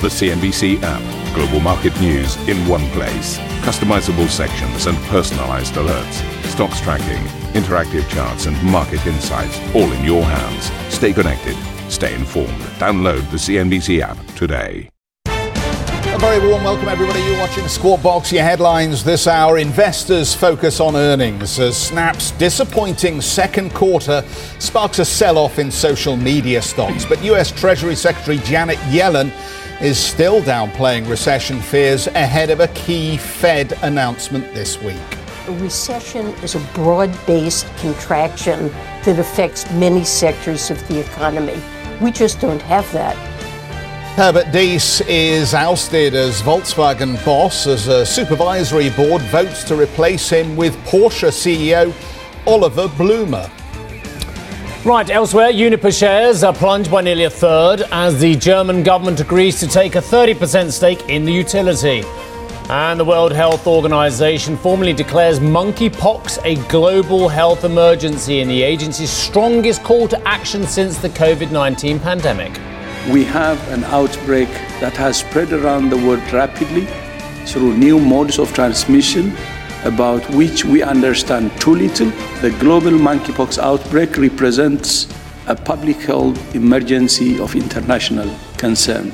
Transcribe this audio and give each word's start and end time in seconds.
The 0.00 0.06
CNBC 0.06 0.80
app. 0.84 1.34
Global 1.34 1.58
market 1.58 2.00
news 2.00 2.36
in 2.48 2.56
one 2.68 2.88
place. 2.90 3.36
Customizable 3.66 4.28
sections 4.28 4.86
and 4.86 4.96
personalized 5.08 5.74
alerts. 5.74 6.44
Stocks 6.44 6.80
tracking, 6.80 7.24
interactive 7.60 8.08
charts, 8.08 8.46
and 8.46 8.62
market 8.62 9.04
insights 9.08 9.58
all 9.74 9.90
in 9.90 10.04
your 10.04 10.22
hands. 10.22 10.70
Stay 10.94 11.12
connected. 11.12 11.56
Stay 11.90 12.14
informed. 12.14 12.60
Download 12.78 13.28
the 13.32 13.38
CNBC 13.38 14.00
app 14.00 14.24
today. 14.36 14.88
A 15.26 16.18
very 16.20 16.48
warm 16.48 16.62
welcome, 16.62 16.88
everybody. 16.88 17.20
You're 17.20 17.38
watching 17.38 17.66
Squawk 17.66 18.00
Box. 18.00 18.30
Your 18.32 18.44
headlines 18.44 19.02
this 19.02 19.26
hour. 19.26 19.58
Investors 19.58 20.32
focus 20.32 20.78
on 20.78 20.94
earnings 20.94 21.58
as 21.58 21.76
Snap's 21.76 22.30
disappointing 22.32 23.20
second 23.20 23.74
quarter 23.74 24.24
sparks 24.60 25.00
a 25.00 25.04
sell 25.04 25.38
off 25.38 25.58
in 25.58 25.72
social 25.72 26.16
media 26.16 26.62
stocks. 26.62 27.04
But 27.04 27.22
US 27.24 27.50
Treasury 27.50 27.96
Secretary 27.96 28.38
Janet 28.38 28.78
Yellen 28.90 29.32
is 29.80 29.96
still 29.96 30.40
downplaying 30.42 31.08
recession 31.08 31.60
fears 31.60 32.08
ahead 32.08 32.50
of 32.50 32.60
a 32.60 32.68
key 32.68 33.16
Fed 33.16 33.72
announcement 33.82 34.52
this 34.52 34.80
week. 34.82 34.96
A 35.46 35.52
recession 35.52 36.26
is 36.42 36.56
a 36.56 36.60
broad 36.74 37.16
based 37.26 37.66
contraction 37.76 38.68
that 39.04 39.18
affects 39.18 39.70
many 39.72 40.04
sectors 40.04 40.70
of 40.70 40.86
the 40.88 41.00
economy. 41.00 41.60
We 42.00 42.10
just 42.10 42.40
don't 42.40 42.62
have 42.62 42.90
that. 42.92 43.16
Herbert 44.16 44.46
Diess 44.46 45.00
is 45.06 45.54
ousted 45.54 46.12
as 46.14 46.42
Volkswagen 46.42 47.24
boss 47.24 47.68
as 47.68 47.86
a 47.86 48.04
supervisory 48.04 48.90
board 48.90 49.22
votes 49.22 49.62
to 49.64 49.76
replace 49.76 50.28
him 50.28 50.56
with 50.56 50.76
Porsche 50.78 51.30
CEO 51.30 51.94
Oliver 52.48 52.88
Blume. 52.88 53.48
Right, 54.88 55.10
elsewhere, 55.10 55.50
Uniper 55.50 55.92
shares 55.92 56.42
are 56.42 56.54
plunged 56.54 56.90
by 56.90 57.02
nearly 57.02 57.24
a 57.24 57.30
third 57.30 57.82
as 57.92 58.18
the 58.18 58.34
German 58.34 58.82
government 58.82 59.20
agrees 59.20 59.60
to 59.60 59.66
take 59.66 59.96
a 59.96 60.00
30% 60.00 60.72
stake 60.72 61.10
in 61.10 61.26
the 61.26 61.30
utility. 61.30 62.02
And 62.70 62.98
the 62.98 63.04
World 63.04 63.32
Health 63.32 63.66
Organization 63.66 64.56
formally 64.56 64.94
declares 64.94 65.40
monkeypox 65.40 66.42
a 66.42 66.54
global 66.68 67.28
health 67.28 67.64
emergency 67.64 68.40
in 68.40 68.48
the 68.48 68.62
agency's 68.62 69.10
strongest 69.10 69.84
call 69.84 70.08
to 70.08 70.26
action 70.26 70.66
since 70.66 70.96
the 70.96 71.10
COVID 71.10 71.52
19 71.52 72.00
pandemic. 72.00 72.58
We 73.12 73.24
have 73.24 73.58
an 73.68 73.84
outbreak 73.84 74.48
that 74.80 74.96
has 74.96 75.18
spread 75.18 75.52
around 75.52 75.90
the 75.90 75.98
world 75.98 76.22
rapidly 76.32 76.86
through 77.44 77.76
new 77.76 78.00
modes 78.00 78.38
of 78.38 78.54
transmission 78.54 79.36
about 79.84 80.28
which 80.30 80.64
we 80.64 80.82
understand 80.82 81.50
too 81.60 81.74
little. 81.74 82.10
The 82.40 82.56
global 82.58 82.92
monkeypox 82.92 83.58
outbreak 83.58 84.16
represents 84.16 85.06
a 85.46 85.54
public 85.54 85.96
health 85.96 86.54
emergency 86.54 87.40
of 87.40 87.54
international 87.54 88.28
concern. 88.56 89.12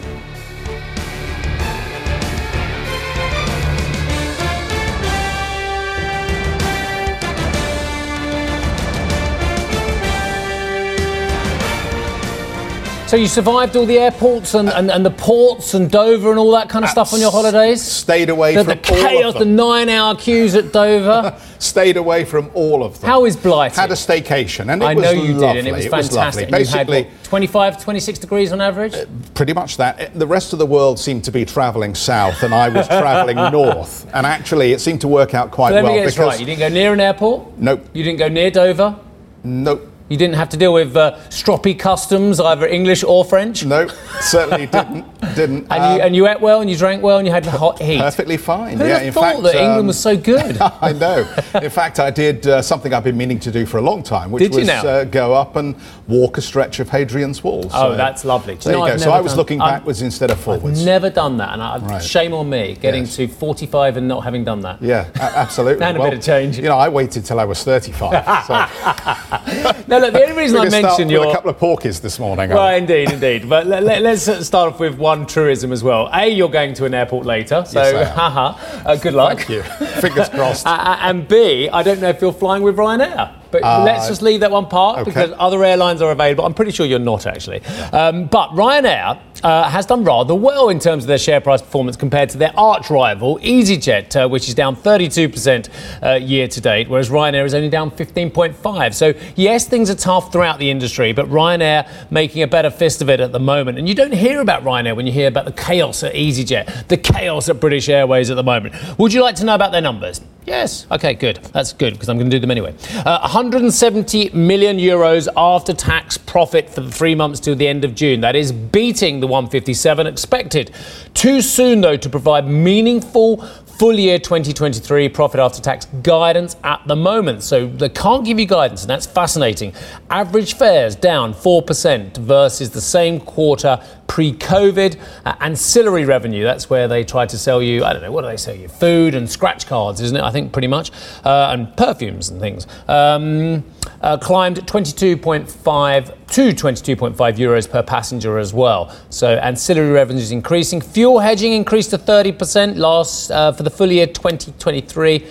So 13.14 13.18
you 13.18 13.28
survived 13.28 13.76
all 13.76 13.86
the 13.86 13.96
airports 13.96 14.54
and, 14.54 14.68
and, 14.68 14.90
and 14.90 15.06
the 15.06 15.10
ports 15.12 15.74
and 15.74 15.88
Dover 15.88 16.30
and 16.30 16.38
all 16.40 16.50
that 16.50 16.68
kind 16.68 16.84
of 16.84 16.90
stuff 16.90 17.14
on 17.14 17.20
your 17.20 17.30
holidays? 17.30 17.80
Stayed 17.80 18.28
away 18.28 18.56
the, 18.56 18.64
from 18.64 18.70
the 18.70 18.76
chaos, 18.82 19.34
the 19.34 19.44
nine 19.44 19.88
hour 19.88 20.16
queues 20.16 20.56
at 20.56 20.72
Dover. 20.72 21.38
Stayed 21.60 21.96
away 21.96 22.24
from 22.24 22.50
all 22.54 22.82
of 22.82 23.00
them. 23.00 23.08
How 23.08 23.24
is 23.24 23.36
Blighty? 23.36 23.76
Had 23.76 23.92
a 23.92 23.94
staycation, 23.94 24.72
and 24.72 24.82
it 24.82 24.86
I 24.86 24.94
was 24.94 25.04
know 25.04 25.12
you 25.12 25.34
lovely. 25.34 25.46
did, 25.46 25.56
and 25.58 25.68
it 25.68 25.72
was 25.72 25.86
fantastic. 25.86 26.16
lovely. 26.16 26.42
And 26.42 26.50
you 26.50 26.72
had, 26.72 26.86
Basically, 26.88 27.04
what, 27.04 27.22
25, 27.22 27.84
26 27.84 28.18
degrees 28.18 28.50
on 28.50 28.60
average? 28.60 28.94
Uh, 28.94 29.06
pretty 29.34 29.52
much 29.52 29.76
that. 29.76 30.00
Uh, 30.00 30.08
the 30.12 30.26
rest 30.26 30.52
of 30.52 30.58
the 30.58 30.66
world 30.66 30.98
seemed 30.98 31.22
to 31.22 31.30
be 31.30 31.44
travelling 31.44 31.94
south, 31.94 32.42
and 32.42 32.52
I 32.52 32.68
was 32.68 32.88
travelling 32.88 33.36
north. 33.36 34.12
And 34.12 34.26
actually, 34.26 34.72
it 34.72 34.80
seemed 34.80 35.02
to 35.02 35.08
work 35.08 35.34
out 35.34 35.52
quite 35.52 35.68
So 35.68 35.74
let 35.76 35.84
well 35.84 35.92
me 35.92 35.98
get 36.00 36.06
this 36.06 36.18
right. 36.18 36.40
You 36.40 36.46
didn't 36.46 36.58
go 36.58 36.68
near 36.68 36.92
an 36.92 36.98
airport? 36.98 37.58
Nope. 37.58 37.86
You 37.92 38.02
didn't 38.02 38.18
go 38.18 38.26
near 38.26 38.50
Dover? 38.50 38.98
nope. 39.44 39.92
You 40.10 40.18
didn't 40.18 40.34
have 40.34 40.50
to 40.50 40.58
deal 40.58 40.74
with 40.74 40.94
uh, 40.98 41.16
stroppy 41.30 41.78
customs, 41.78 42.38
either 42.38 42.66
English 42.66 43.02
or 43.04 43.24
French? 43.24 43.64
No, 43.64 43.86
certainly 44.20 44.66
didn't. 44.66 45.06
Didn't. 45.34 45.66
And, 45.70 45.72
Um, 45.72 45.96
you, 45.96 46.02
and 46.02 46.16
you 46.16 46.28
ate 46.28 46.40
well 46.42 46.60
and 46.60 46.68
you 46.68 46.76
drank 46.76 47.02
well 47.02 47.16
and 47.16 47.26
you 47.26 47.32
had 47.32 47.46
hot 47.46 47.80
heat. 47.80 48.00
perfectly 48.00 48.36
fine. 48.36 48.76
Who'd 48.76 48.86
yeah, 48.86 48.98
have 48.98 49.02
in 49.06 49.12
thought 49.14 49.22
fact, 49.22 49.42
that 49.44 49.54
England 49.54 49.80
um, 49.80 49.86
was 49.86 49.98
so 49.98 50.14
good? 50.14 50.58
I 50.60 50.92
know. 50.92 51.26
In 51.54 51.70
fact, 51.70 52.00
I 52.00 52.10
did 52.10 52.46
uh, 52.46 52.60
something 52.60 52.92
I've 52.92 53.02
been 53.04 53.16
meaning 53.16 53.38
to 53.40 53.50
do 53.50 53.64
for 53.64 53.78
a 53.78 53.80
long 53.80 54.02
time, 54.02 54.30
which 54.30 54.50
was? 54.50 54.68
Uh, 54.68 55.04
go 55.04 55.32
up 55.32 55.56
and 55.56 55.74
walk 56.06 56.36
a 56.36 56.42
stretch 56.42 56.80
of 56.80 56.90
Hadrian's 56.90 57.42
Wall. 57.42 57.66
Oh, 57.72 57.96
that's 57.96 58.26
lovely. 58.26 58.56
There 58.56 58.74
know 58.74 58.84
you 58.84 58.92
go. 58.92 58.98
So 58.98 59.10
I 59.10 59.22
was 59.22 59.36
looking 59.38 59.62
I've- 59.62 59.78
backwards 59.78 60.02
instead 60.02 60.30
of 60.30 60.38
forwards. 60.38 60.80
I've 60.80 60.86
never 60.86 61.08
done 61.08 61.38
that, 61.38 61.54
and 61.54 61.62
I, 61.62 61.78
Right. 61.78 62.02
shame 62.02 62.34
on 62.34 62.50
me 62.50 62.76
getting 62.78 63.04
Yes. 63.04 63.16
to 63.16 63.26
45 63.26 63.96
and 63.96 64.06
not 64.06 64.22
having 64.22 64.44
done 64.44 64.60
that. 64.60 64.82
Yeah, 64.82 65.06
absolutely. 65.18 65.82
And 65.86 65.96
a 65.96 66.02
bit 66.02 66.12
of 66.14 66.22
change. 66.22 66.58
You 66.58 66.64
know, 66.64 66.76
I 66.76 66.90
waited 66.90 67.24
till 67.24 67.40
I 67.40 67.44
was 67.44 67.64
35. 67.64 68.46
so 68.46 69.74
No, 69.94 70.03
look, 70.04 70.14
the 70.14 70.22
only 70.22 70.42
reason 70.42 70.58
I 70.58 70.68
mentioned 70.68 71.10
your 71.10 71.28
a 71.28 71.32
couple 71.32 71.50
of 71.50 71.58
porkies 71.58 72.00
this 72.00 72.18
morning. 72.18 72.50
Well, 72.50 72.58
aren't 72.58 72.90
indeed, 72.90 73.12
indeed. 73.12 73.48
But 73.48 73.66
let, 73.66 74.04
us 74.04 74.46
start 74.46 74.72
off 74.72 74.80
with 74.80 74.98
one 74.98 75.26
truism 75.26 75.72
as 75.72 75.82
well. 75.82 76.08
A, 76.12 76.28
you're 76.28 76.48
going 76.48 76.74
to 76.74 76.84
an 76.84 76.94
airport 76.94 77.26
later, 77.26 77.64
so 77.66 77.82
Yes, 77.82 78.14
haha, 78.14 78.58
uh, 78.84 78.96
good 78.96 79.14
luck. 79.14 79.38
Thank 79.38 79.48
you. 79.50 79.62
Fingers 79.62 80.28
crossed. 80.30 80.66
Uh, 80.66 80.70
uh, 80.70 80.98
and 81.00 81.26
B, 81.26 81.68
I 81.68 81.82
don't 81.82 82.00
know 82.00 82.08
if 82.08 82.20
you're 82.20 82.32
flying 82.32 82.62
with 82.62 82.76
Ryanair. 82.76 83.34
But 83.50 83.84
let's 83.84 84.08
just 84.08 84.20
leave 84.20 84.40
that 84.40 84.50
one 84.50 84.66
part 84.66 84.98
okay. 84.98 85.10
because 85.10 85.32
other 85.38 85.62
airlines 85.64 86.02
are 86.02 86.10
available. 86.10 86.44
I'm 86.44 86.54
pretty 86.54 86.72
sure 86.72 86.86
you're 86.86 86.98
not 86.98 87.24
actually. 87.24 87.64
Um, 87.92 88.26
but 88.26 88.50
Ryanair 88.50 89.20
uh, 89.44 89.68
has 89.68 89.86
done 89.86 90.02
rather 90.04 90.34
well 90.34 90.70
in 90.70 90.80
terms 90.80 91.04
of 91.04 91.08
their 91.08 91.18
share 91.18 91.40
price 91.40 91.60
performance 91.60 91.96
compared 91.96 92.30
to 92.30 92.38
their 92.38 92.52
arch 92.58 92.90
rival 92.90 93.38
EasyJet, 93.40 94.24
uh, 94.24 94.28
which 94.28 94.48
is 94.48 94.54
down 94.54 94.74
32% 94.74 95.68
uh, 96.02 96.14
year 96.14 96.48
to 96.48 96.60
date, 96.60 96.88
whereas 96.88 97.10
Ryanair 97.10 97.44
is 97.44 97.54
only 97.54 97.68
down 97.68 97.90
15.5. 97.90 98.94
So 98.94 99.12
yes, 99.36 99.68
things 99.68 99.90
are 99.90 99.94
tough 99.94 100.32
throughout 100.32 100.58
the 100.58 100.70
industry, 100.70 101.12
but 101.12 101.28
Ryanair 101.28 101.88
making 102.10 102.42
a 102.42 102.46
better 102.46 102.70
fist 102.70 103.02
of 103.02 103.10
it 103.10 103.20
at 103.20 103.32
the 103.32 103.40
moment. 103.40 103.78
And 103.78 103.88
you 103.88 103.94
don't 103.94 104.14
hear 104.14 104.40
about 104.40 104.64
Ryanair 104.64 104.96
when 104.96 105.06
you 105.06 105.12
hear 105.12 105.28
about 105.28 105.44
the 105.44 105.52
chaos 105.52 106.02
at 106.02 106.14
EasyJet, 106.14 106.88
the 106.88 106.96
chaos 106.96 107.48
at 107.48 107.60
British 107.60 107.88
Airways 107.88 108.30
at 108.30 108.36
the 108.36 108.42
moment. 108.42 108.74
Would 108.98 109.12
you 109.12 109.22
like 109.22 109.36
to 109.36 109.44
know 109.44 109.54
about 109.54 109.72
their 109.72 109.82
numbers? 109.82 110.22
Yes. 110.46 110.86
Okay, 110.90 111.14
good. 111.14 111.36
That's 111.52 111.72
good 111.72 111.94
because 111.94 112.08
I'm 112.08 112.18
going 112.18 112.30
to 112.30 112.36
do 112.36 112.40
them 112.40 112.50
anyway. 112.50 112.74
Uh, 112.94 113.20
170 113.20 114.30
million 114.30 114.76
euros 114.76 115.26
after 115.36 115.72
tax 115.72 116.18
profit 116.18 116.68
for 116.68 116.82
the 116.82 116.90
three 116.90 117.14
months 117.14 117.40
to 117.40 117.54
the 117.54 117.66
end 117.66 117.84
of 117.84 117.94
June. 117.94 118.20
That 118.20 118.36
is 118.36 118.52
beating 118.52 119.20
the 119.20 119.26
157 119.26 120.06
expected. 120.06 120.70
Too 121.14 121.40
soon, 121.40 121.80
though, 121.80 121.96
to 121.96 122.10
provide 122.10 122.46
meaningful 122.46 123.42
full 123.78 123.98
year 123.98 124.18
2023 124.18 125.08
profit 125.08 125.40
after 125.40 125.60
tax 125.60 125.86
guidance 126.02 126.56
at 126.62 126.80
the 126.86 126.94
moment. 126.96 127.42
So 127.42 127.66
they 127.66 127.88
can't 127.88 128.24
give 128.24 128.38
you 128.38 128.46
guidance, 128.46 128.82
and 128.82 128.90
that's 128.90 129.06
fascinating. 129.06 129.72
Average 130.10 130.54
fares 130.54 130.94
down 130.94 131.34
4% 131.34 132.16
versus 132.18 132.70
the 132.70 132.80
same 132.80 133.18
quarter 133.18 133.82
pre 134.06 134.32
COVID. 134.32 134.98
Uh, 135.24 135.34
ancillary 135.40 136.04
revenue, 136.04 136.44
that's 136.44 136.68
where 136.70 136.88
they 136.88 137.04
try 137.04 137.26
to 137.26 137.38
sell 137.38 137.62
you, 137.62 137.84
I 137.84 137.92
don't 137.92 138.02
know, 138.02 138.12
what 138.12 138.22
do 138.22 138.28
they 138.28 138.36
sell 138.36 138.54
you? 138.54 138.68
Food 138.68 139.14
and 139.14 139.28
scratch 139.28 139.66
cards, 139.66 140.00
isn't 140.00 140.16
it? 140.16 140.22
I 140.22 140.30
think 140.30 140.52
pretty 140.52 140.68
much. 140.68 140.90
Uh, 141.24 141.50
and 141.52 141.76
perfumes 141.76 142.28
and 142.28 142.40
things. 142.40 142.66
Um, 142.88 143.64
uh, 144.00 144.18
climbed 144.18 144.58
22.5 144.66 146.26
to 146.28 146.50
22.5 146.50 147.14
euros 147.14 147.70
per 147.70 147.82
passenger 147.82 148.38
as 148.38 148.52
well. 148.52 148.94
So 149.10 149.36
ancillary 149.36 149.90
revenues 149.90 150.30
increasing. 150.30 150.80
Fuel 150.80 151.20
hedging 151.20 151.52
increased 151.52 151.90
to 151.90 151.98
30% 151.98 152.76
last 152.76 153.30
uh, 153.30 153.52
for 153.52 153.62
the 153.62 153.70
full 153.70 153.90
year 153.90 154.06
2023. 154.06 155.26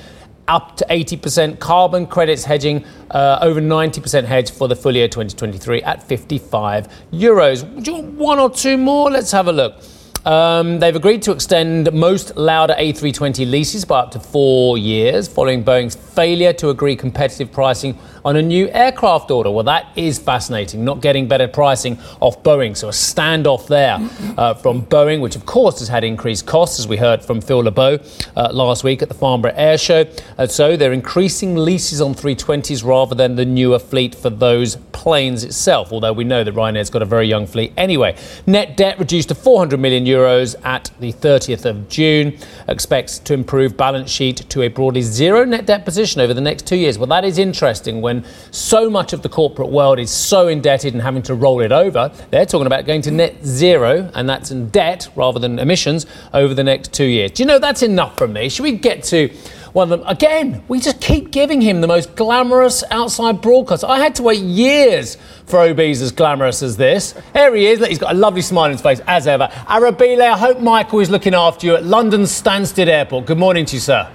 Up 0.47 0.75
to 0.77 0.85
80%. 0.89 1.59
Carbon 1.59 2.05
credits 2.05 2.43
hedging 2.43 2.85
uh, 3.11 3.39
over 3.41 3.61
90% 3.61 4.25
hedge 4.25 4.51
for 4.51 4.67
the 4.67 4.75
full 4.75 4.95
year 4.95 5.07
2023 5.07 5.81
at 5.83 6.03
55 6.03 6.87
euros. 7.13 7.83
Do 7.83 7.91
you 7.91 7.97
want 8.01 8.13
one 8.15 8.39
or 8.39 8.49
two 8.49 8.77
more? 8.77 9.09
Let's 9.09 9.31
have 9.31 9.47
a 9.47 9.53
look. 9.53 9.81
Um, 10.25 10.79
they've 10.79 10.95
agreed 10.95 11.21
to 11.23 11.33
extend 11.33 11.91
most 11.91 12.37
Lauda 12.37 12.75
A320 12.75 13.49
leases 13.49 13.83
by 13.83 13.99
up 13.99 14.11
to 14.11 14.19
four 14.21 14.77
years 14.77 15.27
following 15.27 15.65
Boeing's 15.65 15.95
failure 15.95 16.53
to 16.53 16.69
agree 16.69 16.95
competitive 16.95 17.51
pricing 17.51 17.97
on 18.23 18.37
a 18.37 18.41
new 18.41 18.69
aircraft 18.69 19.31
order. 19.31 19.51
Well, 19.51 19.65
that 19.65 19.87
is 19.97 20.19
fascinating, 20.19 20.85
not 20.85 21.01
getting 21.01 21.27
better 21.27 21.49
pricing 21.49 21.99
off 22.21 22.41
Boeing. 22.41 22.77
So 22.77 22.87
a 22.87 22.91
standoff 22.91 23.67
there 23.67 23.97
uh, 24.37 24.53
from 24.53 24.83
Boeing, 24.83 25.19
which 25.19 25.35
of 25.35 25.45
course 25.45 25.79
has 25.79 25.89
had 25.89 26.05
increased 26.05 26.45
costs, 26.45 26.79
as 26.79 26.87
we 26.87 26.95
heard 26.95 27.21
from 27.21 27.41
Phil 27.41 27.59
LeBeau 27.59 27.99
uh, 28.37 28.49
last 28.53 28.85
week 28.85 29.01
at 29.01 29.09
the 29.09 29.15
Farnborough 29.15 29.53
Air 29.55 29.77
Show. 29.77 30.05
Uh, 30.37 30.47
so 30.47 30.77
they're 30.77 30.93
increasing 30.93 31.57
leases 31.57 31.99
on 31.99 32.15
320s 32.15 32.85
rather 32.85 33.13
than 33.13 33.35
the 33.35 33.45
newer 33.45 33.79
fleet 33.79 34.15
for 34.15 34.29
those 34.29 34.77
planes 34.93 35.43
itself, 35.43 35.91
although 35.91 36.13
we 36.13 36.23
know 36.23 36.45
that 36.45 36.53
Ryanair's 36.53 36.89
got 36.89 37.01
a 37.01 37.05
very 37.05 37.27
young 37.27 37.45
fleet 37.45 37.73
anyway. 37.75 38.15
Net 38.47 38.77
debt 38.77 38.97
reduced 38.99 39.27
to 39.29 39.35
400 39.35 39.79
million 39.79 40.05
euros 40.05 40.12
euros 40.13 40.55
at 40.63 40.91
the 40.99 41.11
30th 41.11 41.65
of 41.65 41.89
June. 41.89 42.37
Expects 42.67 43.19
to 43.19 43.33
improve 43.33 43.75
balance 43.75 44.09
sheet 44.09 44.37
to 44.49 44.61
a 44.61 44.67
broadly 44.67 45.01
zero 45.01 45.43
net 45.45 45.65
debt 45.65 45.85
position 45.85 46.21
over 46.21 46.33
the 46.33 46.41
next 46.41 46.67
two 46.67 46.75
years. 46.75 46.97
Well, 46.97 47.07
that 47.07 47.25
is 47.25 47.37
interesting 47.37 48.01
when 48.01 48.23
so 48.51 48.89
much 48.89 49.13
of 49.13 49.21
the 49.21 49.29
corporate 49.29 49.69
world 49.69 49.99
is 49.99 50.11
so 50.11 50.47
indebted 50.47 50.93
and 50.93 51.01
having 51.01 51.23
to 51.23 51.35
roll 51.35 51.61
it 51.61 51.71
over. 51.71 52.11
They're 52.29 52.45
talking 52.45 52.67
about 52.67 52.85
going 52.85 53.01
to 53.03 53.11
net 53.11 53.45
zero, 53.45 54.09
and 54.13 54.29
that's 54.29 54.51
in 54.51 54.69
debt 54.69 55.09
rather 55.15 55.39
than 55.39 55.59
emissions 55.59 56.05
over 56.33 56.53
the 56.53 56.63
next 56.63 56.93
two 56.93 57.05
years. 57.05 57.31
Do 57.31 57.43
you 57.43 57.47
know 57.47 57.59
that's 57.59 57.83
enough 57.83 58.17
from 58.17 58.33
me? 58.33 58.49
Should 58.49 58.63
we 58.63 58.73
get 58.73 59.03
to 59.05 59.29
one 59.73 59.91
of 59.91 59.99
them. 59.99 60.07
Again, 60.07 60.63
we 60.67 60.79
just 60.79 61.01
keep 61.01 61.31
giving 61.31 61.61
him 61.61 61.81
the 61.81 61.87
most 61.87 62.15
glamorous 62.15 62.83
outside 62.91 63.41
broadcast. 63.41 63.83
I 63.83 63.99
had 63.99 64.15
to 64.15 64.23
wait 64.23 64.39
years 64.39 65.17
for 65.45 65.59
OB's 65.59 66.01
as 66.01 66.11
glamorous 66.11 66.63
as 66.63 66.77
this. 66.77 67.15
Here 67.33 67.53
he 67.55 67.65
is. 67.65 67.79
Look, 67.79 67.89
He's 67.89 67.99
got 67.99 68.15
a 68.15 68.17
lovely 68.17 68.41
smile 68.41 68.65
on 68.65 68.71
his 68.71 68.81
face, 68.81 69.01
as 69.07 69.27
ever. 69.27 69.47
Arabile, 69.67 70.21
I 70.21 70.37
hope 70.37 70.59
Michael 70.59 70.99
is 70.99 71.09
looking 71.09 71.33
after 71.33 71.67
you 71.67 71.75
at 71.75 71.83
London 71.83 72.21
Stansted 72.21 72.87
Airport. 72.87 73.25
Good 73.25 73.37
morning 73.37 73.65
to 73.65 73.75
you, 73.75 73.79
sir. 73.79 74.09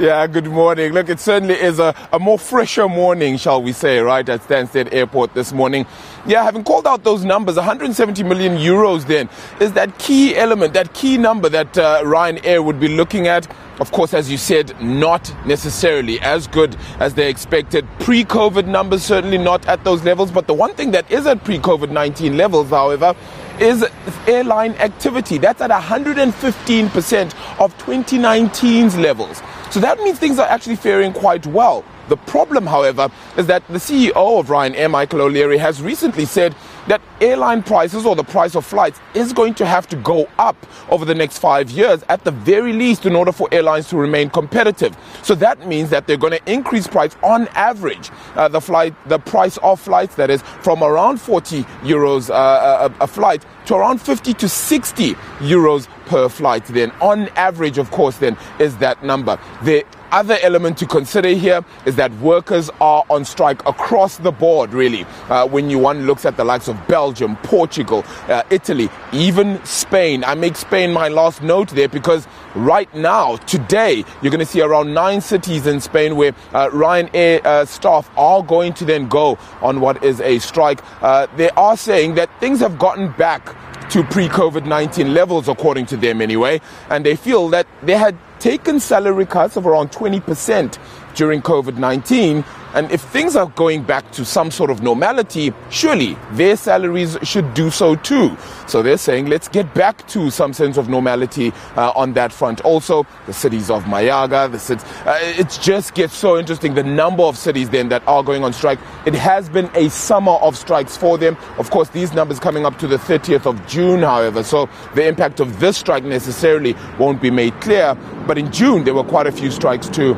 Yeah, 0.00 0.26
good 0.28 0.46
morning. 0.46 0.94
Look, 0.94 1.10
it 1.10 1.20
certainly 1.20 1.56
is 1.56 1.78
a, 1.78 1.94
a 2.10 2.18
more 2.18 2.38
fresher 2.38 2.88
morning, 2.88 3.36
shall 3.36 3.62
we 3.62 3.72
say, 3.72 3.98
right, 3.98 4.26
at 4.26 4.40
Stansted 4.40 4.94
Airport 4.94 5.34
this 5.34 5.52
morning. 5.52 5.84
Yeah, 6.26 6.42
having 6.42 6.64
called 6.64 6.86
out 6.86 7.04
those 7.04 7.22
numbers, 7.22 7.56
170 7.56 8.22
million 8.22 8.56
euros 8.56 9.06
then 9.06 9.28
is 9.60 9.74
that 9.74 9.98
key 9.98 10.34
element, 10.36 10.72
that 10.72 10.94
key 10.94 11.18
number 11.18 11.50
that 11.50 11.76
uh, 11.76 12.00
Ryanair 12.02 12.64
would 12.64 12.80
be 12.80 12.88
looking 12.88 13.26
at. 13.26 13.46
Of 13.78 13.92
course, 13.92 14.14
as 14.14 14.30
you 14.30 14.38
said, 14.38 14.74
not 14.80 15.34
necessarily 15.46 16.18
as 16.20 16.46
good 16.46 16.78
as 16.98 17.12
they 17.12 17.28
expected. 17.28 17.86
Pre 17.98 18.24
COVID 18.24 18.66
numbers, 18.66 19.02
certainly 19.02 19.36
not 19.36 19.66
at 19.68 19.84
those 19.84 20.02
levels. 20.02 20.30
But 20.30 20.46
the 20.46 20.54
one 20.54 20.72
thing 20.72 20.92
that 20.92 21.10
is 21.10 21.26
at 21.26 21.44
pre 21.44 21.58
COVID 21.58 21.90
19 21.90 22.38
levels, 22.38 22.70
however, 22.70 23.14
is 23.60 23.84
airline 24.26 24.72
activity. 24.74 25.38
That's 25.38 25.60
at 25.60 25.70
115% 25.70 27.60
of 27.60 27.76
2019's 27.78 28.96
levels. 28.96 29.42
So 29.70 29.80
that 29.80 29.98
means 30.00 30.18
things 30.18 30.38
are 30.38 30.48
actually 30.48 30.76
faring 30.76 31.12
quite 31.12 31.46
well. 31.46 31.84
The 32.08 32.16
problem, 32.16 32.66
however, 32.66 33.08
is 33.36 33.46
that 33.46 33.66
the 33.68 33.78
CEO 33.78 34.40
of 34.40 34.48
Ryanair, 34.48 34.90
Michael 34.90 35.20
O'Leary, 35.20 35.58
has 35.58 35.80
recently 35.80 36.24
said 36.24 36.56
that 36.88 37.00
airline 37.20 37.62
prices 37.62 38.06
or 38.06 38.16
the 38.16 38.24
price 38.24 38.54
of 38.54 38.64
flights 38.64 39.00
is 39.14 39.32
going 39.32 39.54
to 39.54 39.66
have 39.66 39.86
to 39.88 39.96
go 39.96 40.28
up 40.38 40.56
over 40.90 41.04
the 41.04 41.14
next 41.14 41.38
five 41.38 41.70
years 41.70 42.02
at 42.08 42.24
the 42.24 42.30
very 42.30 42.72
least 42.72 43.06
in 43.06 43.14
order 43.14 43.32
for 43.32 43.48
airlines 43.52 43.88
to 43.88 43.96
remain 43.96 44.30
competitive. 44.30 44.96
So 45.22 45.34
that 45.36 45.66
means 45.66 45.90
that 45.90 46.06
they're 46.06 46.16
going 46.16 46.38
to 46.38 46.52
increase 46.52 46.86
price 46.86 47.16
on 47.22 47.48
average. 47.48 48.10
Uh, 48.34 48.48
the 48.48 48.60
flight, 48.60 48.94
the 49.08 49.18
price 49.18 49.56
of 49.58 49.80
flights 49.80 50.14
that 50.16 50.30
is 50.30 50.42
from 50.62 50.82
around 50.82 51.20
40 51.20 51.62
euros 51.82 52.30
uh, 52.30 52.88
a, 53.00 53.04
a 53.04 53.06
flight 53.06 53.44
to 53.66 53.74
around 53.74 54.00
50 54.00 54.34
to 54.34 54.48
60 54.48 55.14
euros 55.40 55.86
per 56.10 56.28
flight 56.28 56.64
then 56.66 56.90
on 57.00 57.28
average 57.36 57.78
of 57.78 57.88
course 57.92 58.16
then 58.18 58.36
is 58.58 58.76
that 58.78 59.02
number 59.04 59.38
the 59.62 59.84
other 60.12 60.38
element 60.42 60.76
to 60.78 60.86
consider 60.86 61.28
here 61.28 61.64
is 61.86 61.96
that 61.96 62.12
workers 62.14 62.70
are 62.80 63.04
on 63.10 63.24
strike 63.24 63.64
across 63.66 64.18
the 64.18 64.32
board, 64.32 64.72
really. 64.72 65.06
Uh, 65.28 65.46
when 65.46 65.70
you 65.70 65.78
one 65.78 66.06
looks 66.06 66.24
at 66.24 66.36
the 66.36 66.44
likes 66.44 66.68
of 66.68 66.76
Belgium, 66.86 67.36
Portugal, 67.36 68.04
uh, 68.28 68.42
Italy, 68.50 68.88
even 69.12 69.64
Spain. 69.64 70.24
I 70.24 70.34
make 70.34 70.56
Spain 70.56 70.92
my 70.92 71.08
last 71.08 71.42
note 71.42 71.68
there 71.70 71.88
because 71.88 72.26
right 72.54 72.92
now, 72.94 73.36
today, 73.36 74.04
you're 74.22 74.30
going 74.30 74.40
to 74.40 74.46
see 74.46 74.60
around 74.60 74.92
nine 74.94 75.20
cities 75.20 75.66
in 75.66 75.80
Spain 75.80 76.16
where 76.16 76.32
uh, 76.52 76.68
Ryanair 76.70 77.44
uh, 77.44 77.64
staff 77.64 78.10
are 78.16 78.42
going 78.42 78.72
to 78.74 78.84
then 78.84 79.08
go 79.08 79.38
on 79.62 79.80
what 79.80 80.02
is 80.02 80.20
a 80.20 80.38
strike. 80.40 80.80
Uh, 81.02 81.26
they 81.36 81.50
are 81.50 81.76
saying 81.76 82.14
that 82.16 82.28
things 82.40 82.60
have 82.60 82.78
gotten 82.78 83.12
back 83.12 83.56
to 83.90 84.04
pre 84.04 84.28
COVID 84.28 84.66
19 84.66 85.12
levels, 85.12 85.48
according 85.48 85.86
to 85.86 85.96
them 85.96 86.20
anyway. 86.20 86.60
And 86.88 87.04
they 87.04 87.16
feel 87.16 87.48
that 87.50 87.66
they 87.82 87.96
had 87.96 88.16
taken 88.38 88.80
salary 88.80 89.26
cuts 89.26 89.56
of 89.56 89.66
around 89.66 89.90
20% 89.92 90.78
during 91.14 91.42
COVID 91.42 91.76
19 91.76 92.44
and 92.72 92.90
if 92.92 93.00
things 93.00 93.34
are 93.34 93.46
going 93.46 93.82
back 93.82 94.12
to 94.12 94.24
some 94.24 94.50
sort 94.52 94.70
of 94.70 94.80
normality, 94.80 95.52
surely 95.70 96.16
their 96.32 96.56
salaries 96.56 97.18
should 97.22 97.52
do 97.52 97.68
so 97.68 97.96
too. 97.96 98.36
So 98.68 98.80
they're 98.80 98.96
saying, 98.96 99.26
let's 99.26 99.48
get 99.48 99.74
back 99.74 100.06
to 100.08 100.30
some 100.30 100.52
sense 100.52 100.76
of 100.76 100.88
normality 100.88 101.52
uh, 101.76 101.90
on 101.96 102.12
that 102.12 102.32
front. 102.32 102.60
Also, 102.60 103.06
the 103.26 103.32
cities 103.32 103.70
of 103.70 103.84
Málaga, 103.84 104.50
the 104.50 104.58
cities, 104.58 104.84
uh, 105.04 105.18
it 105.20 105.58
just 105.60 105.94
gets 105.94 106.14
so 106.14 106.38
interesting. 106.38 106.74
The 106.74 106.84
number 106.84 107.24
of 107.24 107.36
cities 107.36 107.70
then 107.70 107.88
that 107.88 108.06
are 108.06 108.22
going 108.22 108.44
on 108.44 108.52
strike. 108.52 108.78
It 109.04 109.14
has 109.14 109.48
been 109.48 109.68
a 109.74 109.88
summer 109.90 110.32
of 110.32 110.56
strikes 110.56 110.96
for 110.96 111.18
them. 111.18 111.36
Of 111.58 111.70
course, 111.70 111.88
these 111.88 112.12
numbers 112.12 112.38
coming 112.38 112.64
up 112.64 112.78
to 112.78 112.86
the 112.86 112.98
30th 112.98 113.46
of 113.46 113.66
June, 113.66 114.02
however. 114.02 114.44
So 114.44 114.68
the 114.94 115.06
impact 115.06 115.40
of 115.40 115.58
this 115.58 115.76
strike 115.76 116.04
necessarily 116.04 116.76
won't 117.00 117.20
be 117.20 117.32
made 117.32 117.60
clear. 117.60 117.96
But 118.28 118.38
in 118.38 118.52
June, 118.52 118.84
there 118.84 118.94
were 118.94 119.02
quite 119.02 119.26
a 119.26 119.32
few 119.32 119.50
strikes 119.50 119.88
too. 119.88 120.16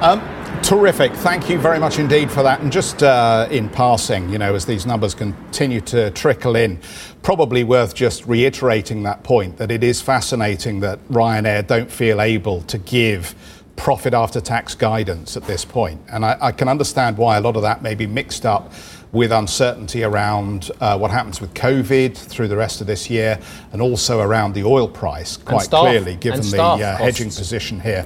Um, 0.00 0.20
Terrific. 0.62 1.12
Thank 1.12 1.48
you 1.48 1.58
very 1.58 1.78
much 1.78 1.98
indeed 1.98 2.30
for 2.30 2.42
that. 2.42 2.60
And 2.60 2.70
just 2.70 3.02
uh, 3.02 3.48
in 3.50 3.68
passing, 3.68 4.28
you 4.28 4.38
know, 4.38 4.54
as 4.54 4.66
these 4.66 4.86
numbers 4.86 5.14
continue 5.14 5.80
to 5.82 6.10
trickle 6.10 6.56
in, 6.56 6.78
probably 7.22 7.64
worth 7.64 7.94
just 7.94 8.26
reiterating 8.26 9.02
that 9.04 9.22
point 9.22 9.56
that 9.56 9.70
it 9.70 9.82
is 9.82 10.00
fascinating 10.00 10.80
that 10.80 10.98
Ryanair 11.08 11.66
don't 11.66 11.90
feel 11.90 12.20
able 12.20 12.62
to 12.62 12.78
give 12.78 13.34
profit 13.76 14.12
after 14.12 14.40
tax 14.40 14.74
guidance 14.74 15.36
at 15.36 15.44
this 15.44 15.64
point. 15.64 16.00
And 16.10 16.24
I, 16.24 16.36
I 16.40 16.52
can 16.52 16.68
understand 16.68 17.16
why 17.16 17.36
a 17.36 17.40
lot 17.40 17.56
of 17.56 17.62
that 17.62 17.82
may 17.82 17.94
be 17.94 18.06
mixed 18.06 18.44
up 18.44 18.72
with 19.12 19.32
uncertainty 19.32 20.04
around 20.04 20.70
uh, 20.80 20.98
what 20.98 21.10
happens 21.10 21.40
with 21.40 21.54
COVID 21.54 22.14
through 22.16 22.48
the 22.48 22.56
rest 22.56 22.80
of 22.80 22.86
this 22.86 23.08
year 23.08 23.38
and 23.72 23.80
also 23.80 24.20
around 24.20 24.54
the 24.54 24.64
oil 24.64 24.86
price, 24.86 25.36
quite 25.36 25.70
clearly, 25.70 26.16
given 26.16 26.42
the 26.42 26.62
uh, 26.62 26.96
hedging 26.96 27.28
position 27.28 27.80
here. 27.80 28.04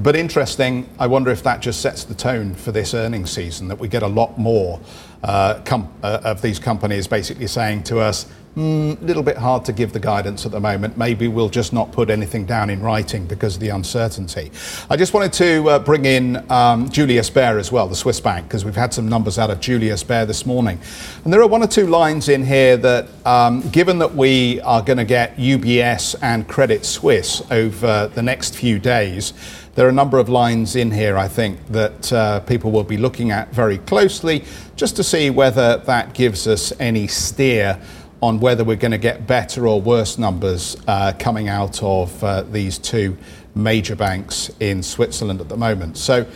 But 0.00 0.14
interesting, 0.14 0.88
I 1.00 1.08
wonder 1.08 1.32
if 1.32 1.42
that 1.42 1.60
just 1.60 1.80
sets 1.80 2.04
the 2.04 2.14
tone 2.14 2.54
for 2.54 2.70
this 2.70 2.94
earnings 2.94 3.30
season, 3.30 3.66
that 3.66 3.80
we 3.80 3.88
get 3.88 4.04
a 4.04 4.08
lot 4.08 4.38
more 4.38 4.78
uh, 5.24 5.60
com- 5.64 5.92
uh, 6.04 6.20
of 6.22 6.40
these 6.40 6.60
companies 6.60 7.08
basically 7.08 7.48
saying 7.48 7.82
to 7.84 7.98
us, 7.98 8.26
a 8.56 8.60
mm, 8.60 9.02
little 9.02 9.22
bit 9.22 9.36
hard 9.36 9.64
to 9.64 9.72
give 9.72 9.92
the 9.92 10.00
guidance 10.00 10.44
at 10.44 10.52
the 10.52 10.60
moment. 10.60 10.96
Maybe 10.96 11.28
we'll 11.28 11.48
just 11.48 11.72
not 11.72 11.92
put 11.92 12.10
anything 12.10 12.44
down 12.44 12.70
in 12.70 12.80
writing 12.80 13.26
because 13.26 13.54
of 13.54 13.60
the 13.60 13.68
uncertainty. 13.68 14.50
I 14.90 14.96
just 14.96 15.14
wanted 15.14 15.32
to 15.34 15.68
uh, 15.68 15.78
bring 15.78 16.04
in 16.04 16.50
um, 16.50 16.88
Julius 16.88 17.30
Baer 17.30 17.58
as 17.58 17.70
well, 17.70 17.86
the 17.86 17.94
Swiss 17.94 18.20
bank, 18.20 18.48
because 18.48 18.64
we've 18.64 18.74
had 18.74 18.92
some 18.92 19.08
numbers 19.08 19.38
out 19.38 19.50
of 19.50 19.60
Julius 19.60 20.02
Baer 20.02 20.26
this 20.26 20.44
morning. 20.46 20.80
And 21.24 21.32
there 21.32 21.40
are 21.40 21.46
one 21.46 21.62
or 21.62 21.68
two 21.68 21.86
lines 21.86 22.28
in 22.28 22.44
here 22.44 22.76
that, 22.78 23.08
um, 23.24 23.68
given 23.70 23.98
that 23.98 24.14
we 24.14 24.60
are 24.62 24.82
going 24.82 24.98
to 24.98 25.04
get 25.04 25.36
UBS 25.36 26.16
and 26.20 26.48
Credit 26.48 26.84
Suisse 26.84 27.42
over 27.52 28.10
the 28.12 28.22
next 28.22 28.56
few 28.56 28.80
days, 28.80 29.34
there 29.78 29.86
are 29.86 29.90
a 29.90 29.92
number 29.92 30.18
of 30.18 30.28
lines 30.28 30.74
in 30.74 30.90
here, 30.90 31.16
I 31.16 31.28
think, 31.28 31.64
that 31.68 32.12
uh, 32.12 32.40
people 32.40 32.72
will 32.72 32.82
be 32.82 32.96
looking 32.96 33.30
at 33.30 33.54
very 33.54 33.78
closely 33.78 34.44
just 34.74 34.96
to 34.96 35.04
see 35.04 35.30
whether 35.30 35.76
that 35.76 36.14
gives 36.14 36.48
us 36.48 36.72
any 36.80 37.06
steer 37.06 37.80
on 38.20 38.40
whether 38.40 38.64
we're 38.64 38.74
going 38.74 38.90
to 38.90 38.98
get 38.98 39.28
better 39.28 39.68
or 39.68 39.80
worse 39.80 40.18
numbers 40.18 40.76
uh, 40.88 41.12
coming 41.20 41.48
out 41.48 41.80
of 41.80 42.24
uh, 42.24 42.42
these 42.42 42.76
two 42.76 43.16
major 43.54 43.94
banks 43.94 44.50
in 44.58 44.82
Switzerland 44.82 45.40
at 45.40 45.48
the 45.48 45.56
moment. 45.56 45.96
So, 45.96 46.26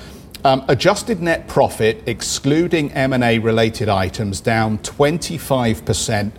um, 0.45 0.65
adjusted 0.69 1.21
net 1.21 1.49
profit, 1.49 2.01
excluding 2.07 2.93
M&A 2.93 3.41
related 3.41 3.89
items, 3.89 4.41
down 4.41 4.79
25 4.79 5.85
percent 5.85 6.33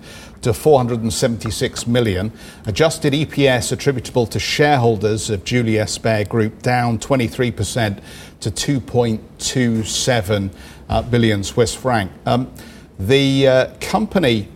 to 0.43 0.53
476 0.53 1.87
million. 1.87 2.31
Adjusted 2.65 3.13
EPS 3.13 3.71
attributable 3.71 4.27
to 4.27 4.39
shareholders 4.39 5.29
of 5.29 5.43
Julius 5.43 5.97
Baer 5.97 6.25
Group 6.25 6.61
down 6.61 6.99
23% 6.99 8.01
to 8.41 8.51
2.27 8.51 10.53
uh, 10.89 11.01
billion 11.03 11.43
Swiss 11.43 11.73
franc. 11.73 12.11
Um, 12.25 12.51
the 12.99 13.47
uh, 13.47 13.73
company 13.79 14.49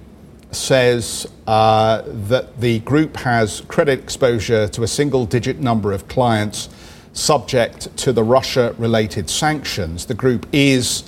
says 0.52 1.28
uh, 1.48 2.04
that 2.06 2.60
the 2.60 2.80
group 2.80 3.18
has 3.18 3.62
credit 3.62 4.00
exposure 4.00 4.68
to 4.68 4.84
a 4.84 4.88
single 4.88 5.26
digit 5.26 5.60
number 5.60 5.92
of 5.92 6.08
clients 6.08 6.70
subject 7.14 7.96
to 7.98 8.14
the 8.14 8.24
Russia 8.24 8.76
related 8.78 9.30
sanctions. 9.30 10.06
The 10.06 10.14
group 10.14 10.46
is 10.52 11.04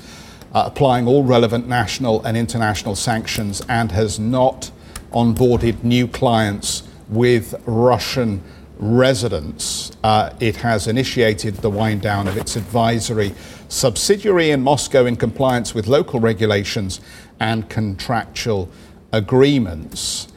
uh, 0.53 0.63
applying 0.65 1.07
all 1.07 1.23
relevant 1.23 1.67
national 1.67 2.23
and 2.23 2.35
international 2.35 2.95
sanctions 2.95 3.61
and 3.69 3.91
has 3.91 4.19
not 4.19 4.71
onboarded 5.11 5.83
new 5.83 6.07
clients 6.07 6.83
with 7.09 7.55
Russian 7.65 8.41
residents. 8.77 9.91
Uh, 10.03 10.33
it 10.39 10.57
has 10.57 10.87
initiated 10.87 11.55
the 11.55 11.69
wind 11.69 12.01
down 12.01 12.27
of 12.27 12.37
its 12.37 12.55
advisory 12.55 13.33
subsidiary 13.67 14.51
in 14.51 14.63
Moscow 14.63 15.05
in 15.05 15.15
compliance 15.15 15.75
with 15.75 15.87
local 15.87 16.19
regulations 16.19 17.01
and 17.39 17.69
contractual 17.69 18.69
agreements. 19.11 20.27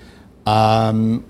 Um, 0.45 1.25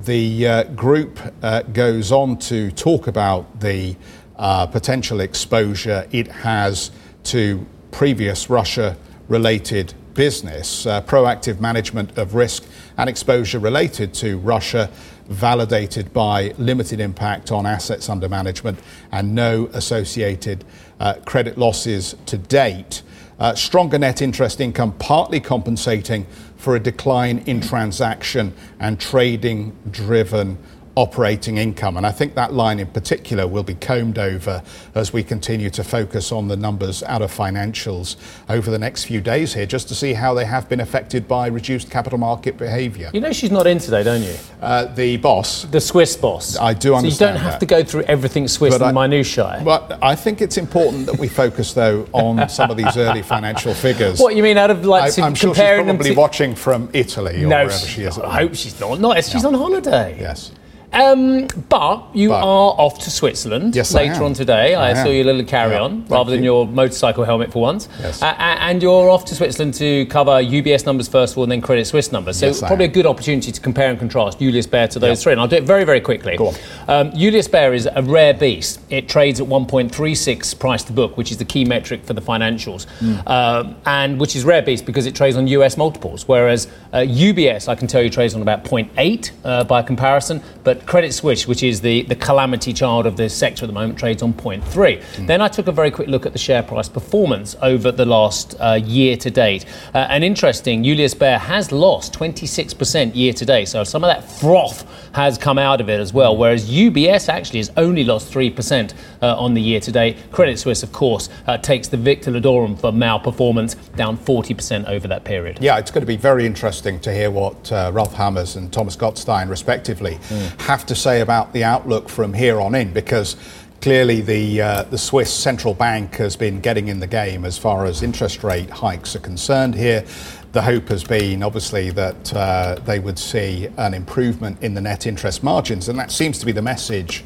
the 0.00 0.46
uh, 0.46 0.62
group 0.64 1.18
uh, 1.42 1.62
goes 1.62 2.12
on 2.12 2.38
to 2.38 2.70
talk 2.72 3.06
about 3.06 3.60
the 3.60 3.96
uh, 4.36 4.66
potential 4.66 5.20
exposure 5.20 6.06
it 6.12 6.26
has 6.28 6.90
to 7.24 7.64
previous 7.96 8.50
Russia 8.50 8.94
related 9.26 9.94
business. 10.12 10.84
Uh, 10.84 11.00
proactive 11.00 11.60
management 11.60 12.18
of 12.18 12.34
risk 12.34 12.62
and 12.98 13.08
exposure 13.08 13.58
related 13.58 14.12
to 14.12 14.36
Russia, 14.36 14.90
validated 15.28 16.12
by 16.12 16.52
limited 16.58 17.00
impact 17.00 17.50
on 17.50 17.64
assets 17.64 18.10
under 18.10 18.28
management 18.28 18.78
and 19.12 19.34
no 19.34 19.70
associated 19.72 20.62
uh, 21.00 21.14
credit 21.24 21.56
losses 21.56 22.14
to 22.26 22.36
date. 22.36 23.00
Uh, 23.38 23.54
stronger 23.54 23.98
net 23.98 24.20
interest 24.20 24.60
income 24.60 24.92
partly 24.98 25.40
compensating 25.40 26.26
for 26.58 26.76
a 26.76 26.80
decline 26.80 27.38
in 27.46 27.62
transaction 27.62 28.52
and 28.78 29.00
trading 29.00 29.74
driven 29.90 30.58
operating 30.96 31.58
income. 31.58 31.96
And 31.98 32.06
I 32.06 32.10
think 32.10 32.34
that 32.34 32.54
line 32.54 32.80
in 32.80 32.86
particular 32.86 33.46
will 33.46 33.62
be 33.62 33.74
combed 33.74 34.18
over 34.18 34.62
as 34.94 35.12
we 35.12 35.22
continue 35.22 35.68
to 35.70 35.84
focus 35.84 36.32
on 36.32 36.48
the 36.48 36.56
numbers 36.56 37.02
out 37.02 37.20
of 37.20 37.30
financials 37.30 38.16
over 38.48 38.70
the 38.70 38.78
next 38.78 39.04
few 39.04 39.20
days 39.20 39.52
here, 39.52 39.66
just 39.66 39.88
to 39.88 39.94
see 39.94 40.14
how 40.14 40.32
they 40.32 40.46
have 40.46 40.68
been 40.70 40.80
affected 40.80 41.28
by 41.28 41.46
reduced 41.48 41.90
capital 41.90 42.18
market 42.18 42.56
behaviour. 42.56 43.10
You 43.12 43.20
know 43.20 43.32
she's 43.32 43.50
not 43.50 43.66
in 43.66 43.78
today, 43.78 44.02
don't 44.02 44.22
you? 44.22 44.34
Uh, 44.60 44.86
the 44.86 45.18
boss. 45.18 45.64
The 45.64 45.80
Swiss 45.80 46.16
boss. 46.16 46.56
I 46.56 46.72
do 46.72 46.94
understand. 46.94 47.18
So 47.18 47.24
you 47.26 47.32
don't 47.32 47.40
have 47.42 47.52
that. 47.52 47.60
to 47.60 47.66
go 47.66 47.84
through 47.84 48.02
everything 48.02 48.48
Swiss 48.48 48.72
But 48.78 48.88
and 48.88 48.98
I- 48.98 49.06
minutiae. 49.06 49.60
But 49.64 49.98
I 50.02 50.14
think 50.14 50.40
it's 50.40 50.56
important 50.56 51.06
that 51.06 51.18
we 51.18 51.28
focus, 51.28 51.74
though, 51.74 52.08
on 52.12 52.48
some 52.48 52.70
of 52.70 52.78
these 52.78 52.96
early 52.96 53.22
financial 53.22 53.74
figures. 53.74 54.18
what 54.18 54.34
you 54.34 54.42
mean 54.42 54.56
out 54.56 54.70
of 54.70 54.86
like 54.86 55.18
I, 55.18 55.22
I'm 55.22 55.34
sure 55.34 55.54
she's 55.54 55.62
probably 55.62 56.10
to? 56.10 56.16
watching 56.16 56.54
from 56.54 56.88
Italy 56.94 57.44
or 57.44 57.48
no, 57.48 57.64
wherever 57.66 57.72
she 57.72 58.02
is. 58.04 58.18
I 58.18 58.34
hope 58.40 58.54
she's 58.54 58.80
not. 58.80 58.98
Not 58.98 59.22
she's 59.24 59.44
on 59.44 59.52
holiday. 59.52 60.16
Yes. 60.18 60.52
Um, 60.92 61.46
but 61.68 62.04
you 62.14 62.30
But- 62.30 62.42
are 62.42 62.74
off 62.78 62.98
to 63.00 63.10
Switzerland 63.10 63.74
Yes, 63.76 63.92
later 63.92 64.22
on 64.24 64.32
today. 64.34 64.74
I, 64.74 64.90
I 64.90 64.94
saw 64.94 65.10
your 65.10 65.24
little 65.24 65.44
carry 65.44 65.74
on 65.76 65.98
thank 66.02 66.10
rather 66.10 66.30
than 66.30 66.40
you. 66.40 66.46
your 66.52 66.66
motorcycle 66.66 67.24
helmet 67.24 67.52
for 67.52 67.60
once. 67.60 67.88
Yes. 68.00 68.22
Uh, 68.22 68.34
and 68.38 68.82
you're 68.82 69.10
off 69.10 69.24
to 69.26 69.34
Switzerland 69.34 69.74
to 69.74 70.06
cover 70.06 70.40
UBS 70.42 70.86
numbers 70.86 71.08
first 71.08 71.34
of 71.34 71.38
all 71.38 71.44
and 71.44 71.52
then 71.52 71.60
Credit 71.60 71.86
Suisse 71.86 72.12
numbers. 72.12 72.38
So 72.38 72.46
Yes, 72.46 72.60
probably 72.60 72.86
a 72.86 72.88
good 72.88 73.06
opportunity 73.06 73.52
to 73.52 73.60
compare 73.60 73.90
and 73.90 73.98
contrast 73.98 74.38
Julius 74.38 74.66
Baer 74.66 74.88
to 74.88 74.98
those 74.98 75.18
Yep. 75.18 75.22
three. 75.22 75.32
And 75.32 75.40
I'll 75.40 75.48
do 75.48 75.56
it 75.56 75.64
very, 75.64 75.84
very 75.84 76.00
quickly. 76.00 76.36
Go 76.36 76.48
on. 76.48 76.54
Um, 76.88 77.12
Julius 77.16 77.48
Baer 77.48 77.74
is 77.74 77.86
a 77.92 78.02
rare 78.02 78.32
beast. 78.34 78.80
It 78.88 79.08
trades 79.08 79.40
at 79.40 79.46
1.36 79.48 80.54
price 80.58 80.82
to 80.84 80.92
book, 80.92 81.16
which 81.16 81.30
is 81.30 81.36
the 81.36 81.44
key 81.44 81.64
metric 81.64 82.04
for 82.04 82.12
the 82.14 82.22
financials, 82.22 82.86
Hmm. 83.00 83.16
um, 83.26 83.76
and 83.86 84.20
which 84.20 84.34
is 84.36 84.44
rare 84.44 84.62
beast 84.62 84.86
because 84.86 85.06
it 85.06 85.14
trades 85.14 85.36
on 85.36 85.46
US 85.48 85.76
multiples. 85.76 86.26
Whereas 86.28 86.68
uh, 86.92 86.98
UBS, 86.98 87.68
I 87.68 87.74
can 87.74 87.86
tell 87.88 88.02
you, 88.02 88.08
trades 88.10 88.34
on 88.34 88.40
about 88.42 88.64
0.8 88.64 89.30
uh, 89.44 89.64
by 89.64 89.82
comparison, 89.82 90.40
but 90.64 90.75
Credit 90.84 91.12
Suisse, 91.12 91.46
which 91.46 91.62
is 91.62 91.80
the, 91.80 92.02
the 92.02 92.16
calamity 92.16 92.72
child 92.72 93.06
of 93.06 93.16
the 93.16 93.28
sector 93.28 93.64
at 93.64 93.68
the 93.68 93.72
moment, 93.72 93.98
trades 93.98 94.22
on 94.22 94.34
0.3. 94.34 95.26
Then 95.26 95.40
I 95.40 95.48
took 95.48 95.66
a 95.66 95.72
very 95.72 95.90
quick 95.90 96.08
look 96.08 96.26
at 96.26 96.32
the 96.32 96.38
share 96.38 96.62
price 96.62 96.88
performance 96.88 97.56
over 97.62 97.92
the 97.92 98.04
last 98.04 98.54
uh, 98.60 98.80
year 98.82 99.16
to 99.16 99.30
date. 99.30 99.64
Uh, 99.94 100.06
and 100.10 100.22
interesting, 100.24 100.84
Julius 100.84 101.14
Baer 101.14 101.38
has 101.38 101.72
lost 101.72 102.14
26% 102.14 103.14
year 103.14 103.32
to 103.32 103.44
date. 103.44 103.68
So 103.68 103.84
some 103.84 104.04
of 104.04 104.08
that 104.08 104.22
froth 104.38 104.84
has 105.14 105.38
come 105.38 105.58
out 105.58 105.80
of 105.80 105.88
it 105.88 106.00
as 106.00 106.12
well. 106.12 106.36
Whereas 106.36 106.68
UBS 106.70 107.28
actually 107.28 107.60
has 107.60 107.70
only 107.76 108.04
lost 108.04 108.32
3% 108.32 108.92
uh, 109.22 109.36
on 109.36 109.54
the 109.54 109.62
year 109.62 109.80
to 109.80 109.92
date. 109.92 110.16
Credit 110.30 110.58
Suisse, 110.58 110.82
of 110.82 110.92
course, 110.92 111.28
uh, 111.46 111.56
takes 111.58 111.88
the 111.88 111.96
Victor 111.96 112.30
Ludorum 112.30 112.78
for 112.78 112.92
malperformance, 112.92 113.76
down 113.96 114.18
40% 114.18 114.86
over 114.88 115.08
that 115.08 115.24
period. 115.24 115.58
Yeah, 115.60 115.78
it's 115.78 115.90
going 115.90 116.02
to 116.02 116.06
be 116.06 116.16
very 116.16 116.44
interesting 116.44 117.00
to 117.00 117.12
hear 117.12 117.30
what 117.30 117.72
uh, 117.72 117.90
Ralph 117.94 118.14
Hamers 118.14 118.56
and 118.56 118.72
Thomas 118.72 118.96
Gottstein, 118.96 119.48
respectively, 119.48 120.18
have 120.66 120.84
to 120.86 120.96
say 120.96 121.20
about 121.20 121.52
the 121.52 121.62
outlook 121.62 122.08
from 122.08 122.34
here 122.34 122.60
on 122.60 122.74
in, 122.74 122.92
because 122.92 123.36
clearly 123.80 124.20
the 124.20 124.60
uh, 124.60 124.82
the 124.84 124.98
Swiss 124.98 125.32
central 125.32 125.74
bank 125.74 126.16
has 126.16 126.36
been 126.36 126.60
getting 126.60 126.88
in 126.88 126.98
the 126.98 127.06
game 127.06 127.44
as 127.44 127.56
far 127.56 127.86
as 127.86 128.02
interest 128.02 128.42
rate 128.42 128.68
hikes 128.68 129.14
are 129.14 129.20
concerned. 129.20 129.76
Here, 129.76 130.04
the 130.52 130.62
hope 130.62 130.88
has 130.88 131.04
been 131.04 131.42
obviously 131.42 131.90
that 131.90 132.34
uh, 132.34 132.76
they 132.84 132.98
would 132.98 133.18
see 133.18 133.68
an 133.76 133.94
improvement 133.94 134.60
in 134.60 134.74
the 134.74 134.80
net 134.80 135.06
interest 135.06 135.44
margins, 135.44 135.88
and 135.88 135.98
that 135.98 136.10
seems 136.10 136.38
to 136.40 136.46
be 136.46 136.52
the 136.52 136.62
message 136.62 137.24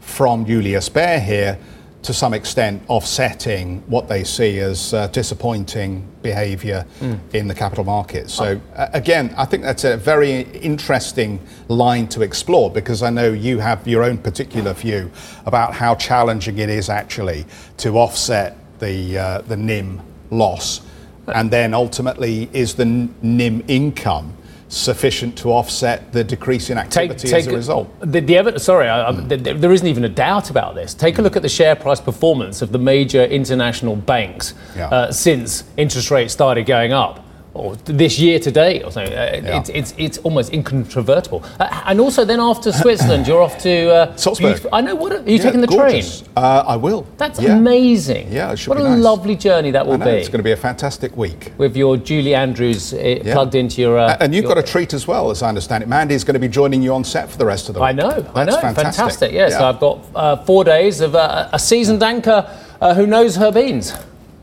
from 0.00 0.44
Julius 0.44 0.90
Baer 0.90 1.20
here 1.20 1.58
to 2.02 2.12
some 2.12 2.34
extent 2.34 2.82
offsetting 2.88 3.80
what 3.86 4.08
they 4.08 4.24
see 4.24 4.58
as 4.58 4.92
uh, 4.92 5.06
disappointing 5.08 6.06
behaviour 6.20 6.84
in 7.32 7.48
the 7.48 7.54
capital 7.54 7.84
markets. 7.84 8.34
So, 8.34 8.60
uh, 8.74 8.88
again, 8.92 9.32
I 9.36 9.44
think 9.44 9.62
that's 9.62 9.84
a 9.84 9.96
very 9.96 10.40
interesting 10.40 11.40
line 11.68 12.08
to 12.08 12.22
explore 12.22 12.70
because 12.70 13.02
I 13.02 13.10
know 13.10 13.32
you 13.32 13.58
have 13.60 13.86
your 13.86 14.02
own 14.02 14.18
particular 14.18 14.72
view 14.72 15.10
about 15.46 15.74
how 15.74 15.94
challenging 15.94 16.58
it 16.58 16.68
is 16.68 16.88
actually 16.88 17.46
to 17.78 17.98
offset 17.98 18.56
the, 18.80 19.18
uh, 19.18 19.40
the 19.42 19.56
NIM 19.56 20.00
loss. 20.30 20.80
And 21.28 21.52
then 21.52 21.72
ultimately, 21.72 22.50
is 22.52 22.74
the 22.74 22.84
NIM 22.84 23.62
income 23.68 24.36
sufficient 24.72 25.36
to 25.38 25.50
offset 25.52 26.12
the 26.12 26.24
decrease 26.24 26.70
in 26.70 26.78
activity 26.78 27.32
as 27.32 27.46
a 27.46 27.52
result? 27.54 27.88
The, 28.00 28.20
the 28.20 28.34
evi- 28.34 28.60
sorry, 28.60 28.88
I, 28.88 29.10
I, 29.10 29.12
th- 29.12 29.44
th- 29.44 29.56
there 29.58 29.72
isn't 29.72 29.86
even 29.86 30.04
a 30.04 30.08
doubt 30.08 30.50
about 30.50 30.74
this. 30.74 30.94
Take 30.94 31.18
a 31.18 31.22
look 31.22 31.36
at 31.36 31.42
the 31.42 31.48
share 31.48 31.76
price 31.76 32.00
performance 32.00 32.62
of 32.62 32.72
the 32.72 32.78
major 32.78 33.24
international 33.24 33.96
banks 33.96 34.54
Yeah. 34.74 34.88
uh, 34.88 35.12
since 35.12 35.64
interest 35.76 36.10
rates 36.10 36.32
started 36.32 36.64
going 36.66 36.92
up. 36.92 37.24
Or 37.54 37.76
this 37.84 38.18
year 38.18 38.38
to 38.38 38.50
date, 38.50 38.82
or 38.82 38.90
something. 38.90 39.12
Uh, 39.12 39.40
Yeah. 39.44 39.58
it's, 39.60 39.68
it's, 39.68 39.94
it's 39.98 40.18
almost 40.18 40.54
incontrovertible. 40.54 41.44
Uh, 41.60 41.82
and 41.84 42.00
also, 42.00 42.24
then 42.24 42.40
after 42.40 42.72
Switzerland, 42.82 43.26
you're 43.26 43.42
off 43.42 43.58
to. 43.58 43.90
Uh, 43.92 44.16
Salzburg. 44.16 44.66
I 44.72 44.80
know. 44.80 44.94
What 44.94 45.12
are, 45.12 45.18
are 45.18 45.28
you 45.28 45.36
Yeah, 45.36 45.42
taking 45.42 45.60
the 45.60 45.66
gorgeous. 45.66 46.20
train? 46.22 46.30
Uh, 46.34 46.64
I 46.66 46.76
will. 46.76 47.06
That's 47.18 47.38
Yeah. 47.38 47.56
amazing. 47.58 48.32
Yeah, 48.32 48.52
it 48.52 48.58
should 48.58 48.70
What 48.70 48.78
be 48.78 48.84
a 48.84 48.88
nice. 48.88 48.98
lovely 49.04 49.36
journey 49.36 49.70
that 49.72 49.86
will 49.86 49.98
be. 49.98 50.08
it's 50.08 50.28
going 50.30 50.38
to 50.38 50.42
be 50.44 50.52
a 50.52 50.56
fantastic 50.56 51.14
week. 51.14 51.52
with 51.58 51.76
your 51.76 51.98
Julie 51.98 52.34
Andrews 52.34 52.94
uh, 52.94 53.18
plugged 53.22 53.54
into 53.54 53.82
your. 53.82 53.98
Uh, 53.98 54.16
and 54.20 54.34
you've 54.34 54.44
your- 54.44 54.54
got 54.54 54.64
a 54.64 54.66
treat 54.66 54.94
as 54.94 55.06
well, 55.06 55.30
as 55.30 55.42
I 55.42 55.48
understand 55.50 55.82
it. 55.82 55.90
Mandy's 55.90 56.24
going 56.24 56.32
to 56.34 56.40
be 56.40 56.48
joining 56.48 56.82
you 56.82 56.94
on 56.94 57.04
set 57.04 57.28
for 57.30 57.36
the 57.36 57.44
rest 57.46 57.68
of 57.68 57.74
the 57.74 57.80
week. 57.82 57.88
I 57.88 57.92
know, 57.92 58.30
I 58.34 58.44
know, 58.44 58.56
fantastic. 58.60 59.30
Yes, 59.30 59.50
Yeah. 59.52 59.58
So 59.58 59.64
I've 59.66 59.78
got 59.80 59.98
uh, 60.14 60.36
four 60.44 60.64
days 60.64 61.02
of 61.02 61.14
uh, 61.14 61.50
a 61.52 61.58
seasoned 61.58 62.02
anchor 62.02 62.48
uh, 62.80 62.94
who 62.94 63.06
knows 63.06 63.36
her 63.36 63.52
beans. 63.52 63.92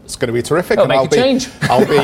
It's 0.10 0.16
going 0.16 0.30
to 0.30 0.34
be 0.34 0.42
terrific. 0.42 0.80
Oh, 0.80 0.82
and 0.82 0.90
make 0.90 0.98
I'll 0.98 1.06
a 1.06 1.08
be, 1.08 1.16
change. 1.18 1.50
I'll 1.62 1.82
be 1.82 2.00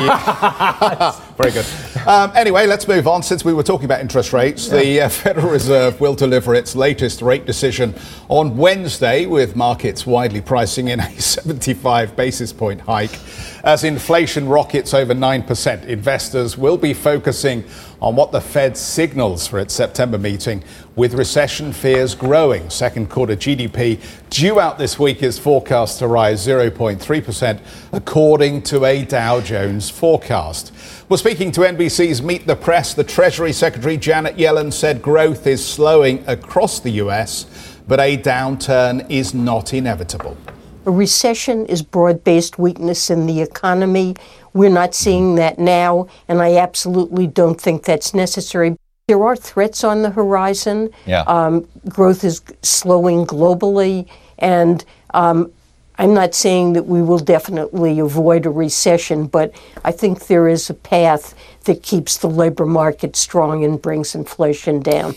very 1.42 1.50
good. 1.50 1.66
Um, 2.06 2.30
anyway, 2.36 2.68
let's 2.68 2.86
move 2.86 3.08
on. 3.08 3.20
Since 3.20 3.44
we 3.44 3.52
were 3.52 3.64
talking 3.64 3.84
about 3.84 4.00
interest 4.00 4.32
rates, 4.32 4.68
the 4.68 5.00
uh, 5.00 5.08
Federal 5.08 5.50
Reserve 5.50 6.00
will 6.00 6.14
deliver 6.14 6.54
its 6.54 6.76
latest 6.76 7.20
rate 7.20 7.46
decision 7.46 7.96
on 8.28 8.56
Wednesday, 8.56 9.26
with 9.26 9.56
markets 9.56 10.06
widely 10.06 10.40
pricing 10.40 10.86
in 10.86 11.00
a 11.00 11.10
75 11.20 12.14
basis 12.14 12.52
point 12.52 12.80
hike. 12.80 13.18
As 13.64 13.82
inflation 13.82 14.48
rockets 14.48 14.94
over 14.94 15.12
9%, 15.12 15.86
investors 15.86 16.56
will 16.56 16.76
be 16.76 16.94
focusing 16.94 17.64
on 18.00 18.16
what 18.16 18.32
the 18.32 18.40
Fed 18.40 18.76
signals 18.76 19.46
for 19.46 19.58
its 19.58 19.74
September 19.74 20.18
meeting, 20.18 20.62
with 20.94 21.14
recession 21.14 21.72
fears 21.72 22.14
growing. 22.14 22.68
Second 22.70 23.10
quarter 23.10 23.36
GDP 23.36 24.00
due 24.30 24.60
out 24.60 24.78
this 24.78 24.98
week 24.98 25.22
is 25.22 25.38
forecast 25.38 25.98
to 25.98 26.06
rise 26.06 26.46
0.3%, 26.46 27.60
according 27.92 28.62
to 28.62 28.84
a 28.84 29.04
Dow 29.04 29.40
Jones 29.40 29.90
forecast. 29.90 30.72
Well, 31.08 31.18
speaking 31.18 31.52
to 31.52 31.60
NBC's 31.60 32.22
Meet 32.22 32.46
the 32.46 32.56
Press, 32.56 32.94
the 32.94 33.04
Treasury 33.04 33.52
Secretary 33.52 33.96
Janet 33.96 34.36
Yellen 34.36 34.72
said 34.72 35.00
growth 35.00 35.46
is 35.46 35.64
slowing 35.64 36.24
across 36.26 36.80
the 36.80 36.90
US, 36.92 37.46
but 37.88 38.00
a 38.00 38.16
downturn 38.16 39.08
is 39.10 39.32
not 39.32 39.72
inevitable. 39.72 40.36
A 40.86 40.90
recession 40.90 41.66
is 41.66 41.82
broad 41.82 42.22
based 42.22 42.60
weakness 42.60 43.10
in 43.10 43.26
the 43.26 43.40
economy. 43.40 44.14
We're 44.56 44.70
not 44.70 44.94
seeing 44.94 45.34
that 45.34 45.58
now, 45.58 46.08
and 46.28 46.40
I 46.40 46.56
absolutely 46.56 47.26
don't 47.26 47.60
think 47.60 47.84
that's 47.84 48.14
necessary. 48.14 48.74
There 49.06 49.22
are 49.22 49.36
threats 49.36 49.84
on 49.84 50.00
the 50.00 50.08
horizon. 50.08 50.88
Yeah. 51.04 51.24
Um, 51.26 51.68
growth 51.90 52.24
is 52.24 52.40
slowing 52.62 53.26
globally, 53.26 54.08
and 54.38 54.82
um, 55.12 55.52
I'm 55.98 56.14
not 56.14 56.34
saying 56.34 56.72
that 56.72 56.86
we 56.86 57.02
will 57.02 57.18
definitely 57.18 57.98
avoid 57.98 58.46
a 58.46 58.50
recession, 58.50 59.26
but 59.26 59.54
I 59.84 59.92
think 59.92 60.26
there 60.26 60.48
is 60.48 60.70
a 60.70 60.74
path 60.74 61.34
that 61.64 61.82
keeps 61.82 62.16
the 62.16 62.30
labor 62.30 62.64
market 62.64 63.14
strong 63.14 63.62
and 63.62 63.80
brings 63.80 64.14
inflation 64.14 64.80
down. 64.80 65.16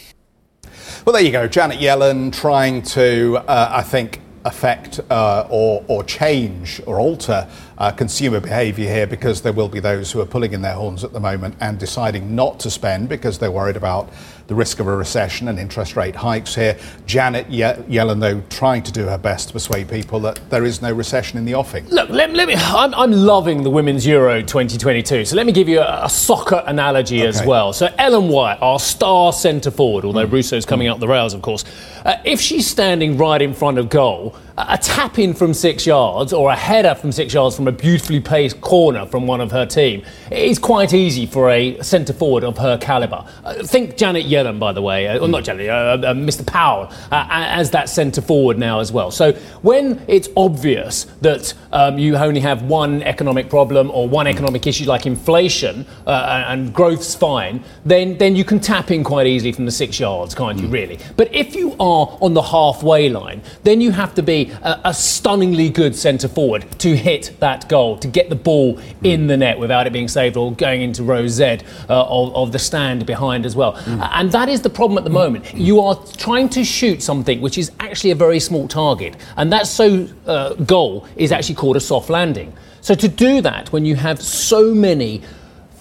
Well, 1.06 1.14
there 1.14 1.24
you 1.24 1.32
go. 1.32 1.48
Janet 1.48 1.80
Yellen 1.80 2.34
trying 2.34 2.82
to, 2.82 3.38
uh, 3.48 3.70
I 3.72 3.84
think, 3.84 4.20
affect 4.46 5.00
uh, 5.10 5.48
or, 5.50 5.84
or 5.88 6.04
change 6.04 6.82
or 6.86 7.00
alter 7.00 7.48
uh, 7.80 7.92
consumer 7.92 8.40
behaviour 8.40 8.92
here 8.92 9.08
because 9.08 9.42
there 9.42 9.54
will 9.54 9.70
be 9.70 9.80
those 9.80 10.12
who 10.12 10.20
are 10.20 10.26
pulling 10.26 10.52
in 10.54 10.62
their 10.62 10.74
horns 10.74 11.04
at 11.04 11.14
the 11.14 11.20
moment 11.20 11.56
and 11.62 11.80
deciding 11.80 12.36
not 12.36 12.60
to 12.60 12.70
spend 12.70 13.08
because 13.08 13.40
they're 13.40 13.52
worried 13.52 13.78
about 13.78 14.10
the 14.48 14.56
risk 14.56 14.80
of 14.80 14.88
a 14.88 14.96
recession 14.96 15.48
and 15.48 15.60
interest 15.60 15.96
rate 15.96 16.16
hikes 16.16 16.56
here. 16.56 16.76
Janet 17.06 17.48
Ye- 17.50 17.62
Yellen, 17.62 18.20
though, 18.20 18.42
trying 18.50 18.82
to 18.84 18.92
do 18.92 19.06
her 19.06 19.18
best 19.18 19.48
to 19.48 19.54
persuade 19.54 19.88
people 19.88 20.20
that 20.22 20.40
there 20.50 20.66
is 20.66 20.82
no 20.82 20.92
recession 20.92 21.38
in 21.38 21.46
the 21.46 21.54
offing. 21.54 21.88
Look, 21.88 22.10
let, 22.10 22.34
let 22.34 22.48
me. 22.48 22.56
I'm, 22.58 22.94
I'm 22.96 23.12
loving 23.12 23.62
the 23.64 23.70
Women's 23.70 24.06
Euro 24.08 24.42
2022. 24.42 25.26
So 25.26 25.36
let 25.36 25.46
me 25.46 25.52
give 25.52 25.70
you 25.70 25.80
a, 25.80 26.06
a 26.06 26.10
soccer 26.10 26.64
analogy 26.66 27.22
as 27.22 27.46
well. 27.46 27.74
So 27.74 27.94
Ellen 28.00 28.28
White, 28.30 28.58
our 28.60 28.80
star 28.80 29.32
centre 29.32 29.72
forward, 29.72 30.04
although 30.04 30.26
Russo's 30.26 30.66
coming 30.66 30.88
up 30.88 31.00
the 31.00 31.08
rails, 31.08 31.34
of 31.36 31.44
course, 31.44 31.64
uh, 32.04 32.18
if 32.26 32.42
she's 32.42 32.66
standing 32.66 33.18
right 33.18 33.42
in 33.42 33.54
front 33.54 33.78
of 33.78 33.88
goal, 33.90 34.36
a 34.68 34.78
tap 34.78 35.18
in 35.18 35.34
from 35.34 35.54
six 35.54 35.86
yards 35.86 36.34
or 36.34 36.52
a 36.52 36.56
header 36.56 36.94
from 36.94 37.12
six 37.12 37.34
yards 37.34 37.56
from 37.56 37.68
a 37.68 37.72
beautifully 37.72 38.20
placed 38.20 38.60
corner 38.60 39.06
from 39.06 39.26
one 39.26 39.40
of 39.40 39.52
her 39.52 39.66
team 39.66 40.04
is 40.32 40.60
quite 40.60 40.94
easy 40.94 41.26
for 41.26 41.50
a 41.50 41.82
centre 41.82 42.14
forward 42.14 42.44
of 42.44 42.58
her 42.58 42.78
calibre. 42.78 43.26
Uh, 43.46 43.54
think 43.64 43.96
Janet 43.96 44.26
Yellen, 44.26 44.60
by 44.60 44.74
the 44.74 44.82
way, 44.82 45.08
uh, 45.08 45.20
or 45.20 45.28
not 45.28 45.44
Janet, 45.44 45.70
uh, 45.70 45.74
uh 45.74 46.14
Mr. 46.14 46.46
Powell, 46.46 46.92
uh, 47.12 47.26
as 47.30 47.72
that 47.72 47.88
centre 47.90 48.22
forward 48.22 48.58
now 48.58 48.80
as 48.80 48.92
well. 48.92 49.12
So 49.12 49.32
when 49.62 50.04
it's 50.08 50.28
obvious 50.36 51.06
that 51.22 51.54
um, 51.72 51.98
you 51.98 52.18
only 52.18 52.42
have 52.42 52.64
one 52.64 53.02
economic 53.04 53.50
problem 53.50 53.90
or 53.92 54.10
one 54.10 54.28
economic 54.28 54.68
issue 54.68 54.86
like 54.86 55.06
inflation 55.06 55.86
uh, 56.06 56.46
and 56.48 56.74
growth's 56.74 57.16
fine, 57.16 57.64
then, 57.86 58.18
then 58.18 58.36
you 58.36 58.44
can 58.44 58.60
tap 58.60 58.92
in 58.92 59.04
quite 59.04 59.28
easily 59.28 59.52
from 59.52 59.66
the 59.66 59.72
six 59.72 60.00
yards, 60.00 60.36
can't 60.36 60.60
you, 60.60 60.68
mm. 60.68 60.74
really? 60.74 61.00
But 61.16 61.34
if 61.34 61.56
you 61.56 61.74
are 61.80 62.18
on 62.22 62.34
the 62.34 62.42
halfway 62.42 63.10
line, 63.10 63.42
then 63.64 63.80
you 63.80 63.92
have 63.92 64.14
to 64.16 64.24
be 64.24 64.49
a, 64.62 64.82
a 64.86 64.94
stunningly 64.94 65.70
good 65.70 65.96
centre 65.96 66.28
forward 66.28 66.66
to 66.80 66.96
hit 66.96 67.36
that 67.40 67.68
goal, 67.70 67.98
to 67.98 68.08
get 68.08 68.30
the 68.30 68.36
ball 68.36 68.80
in 69.04 69.28
the 69.28 69.38
net 69.38 69.60
without 69.60 69.88
it 69.88 69.94
being 69.94 70.08
saved 70.08 70.38
or 70.38 70.54
going 70.54 70.82
into 70.82 71.04
row 71.04 71.28
Z 71.28 71.44
uh, 71.44 71.58
of, 71.90 72.36
of, 72.36 72.52
the 72.52 72.60
stand 72.60 73.06
behind 73.06 73.46
as 73.46 73.56
well. 73.56 73.74
Mm. 73.74 74.10
And 74.14 74.32
that 74.32 74.50
is 74.50 74.62
the 74.62 74.70
problem 74.70 74.98
at 74.98 75.04
the 75.04 75.10
moment. 75.10 75.54
You 75.54 75.82
are 75.82 75.96
trying 76.18 76.50
to 76.50 76.64
shoot 76.64 77.02
something 77.02 77.42
which 77.42 77.58
is 77.58 77.72
actually 77.80 78.12
a 78.12 78.16
very 78.16 78.40
small 78.40 78.68
target, 78.68 79.16
and 79.38 79.52
that 79.52 79.68
so 79.68 80.08
uh, 80.26 80.54
goal 80.56 81.08
is 81.16 81.32
actually 81.32 81.56
called 81.56 81.76
a 81.76 81.80
soft 81.82 82.10
landing. 82.10 82.54
So 82.82 82.96
to 82.96 83.08
do 83.08 83.42
that, 83.42 83.72
when 83.72 83.86
you 83.86 83.96
have 83.96 84.22
so 84.22 84.74
many 84.74 85.22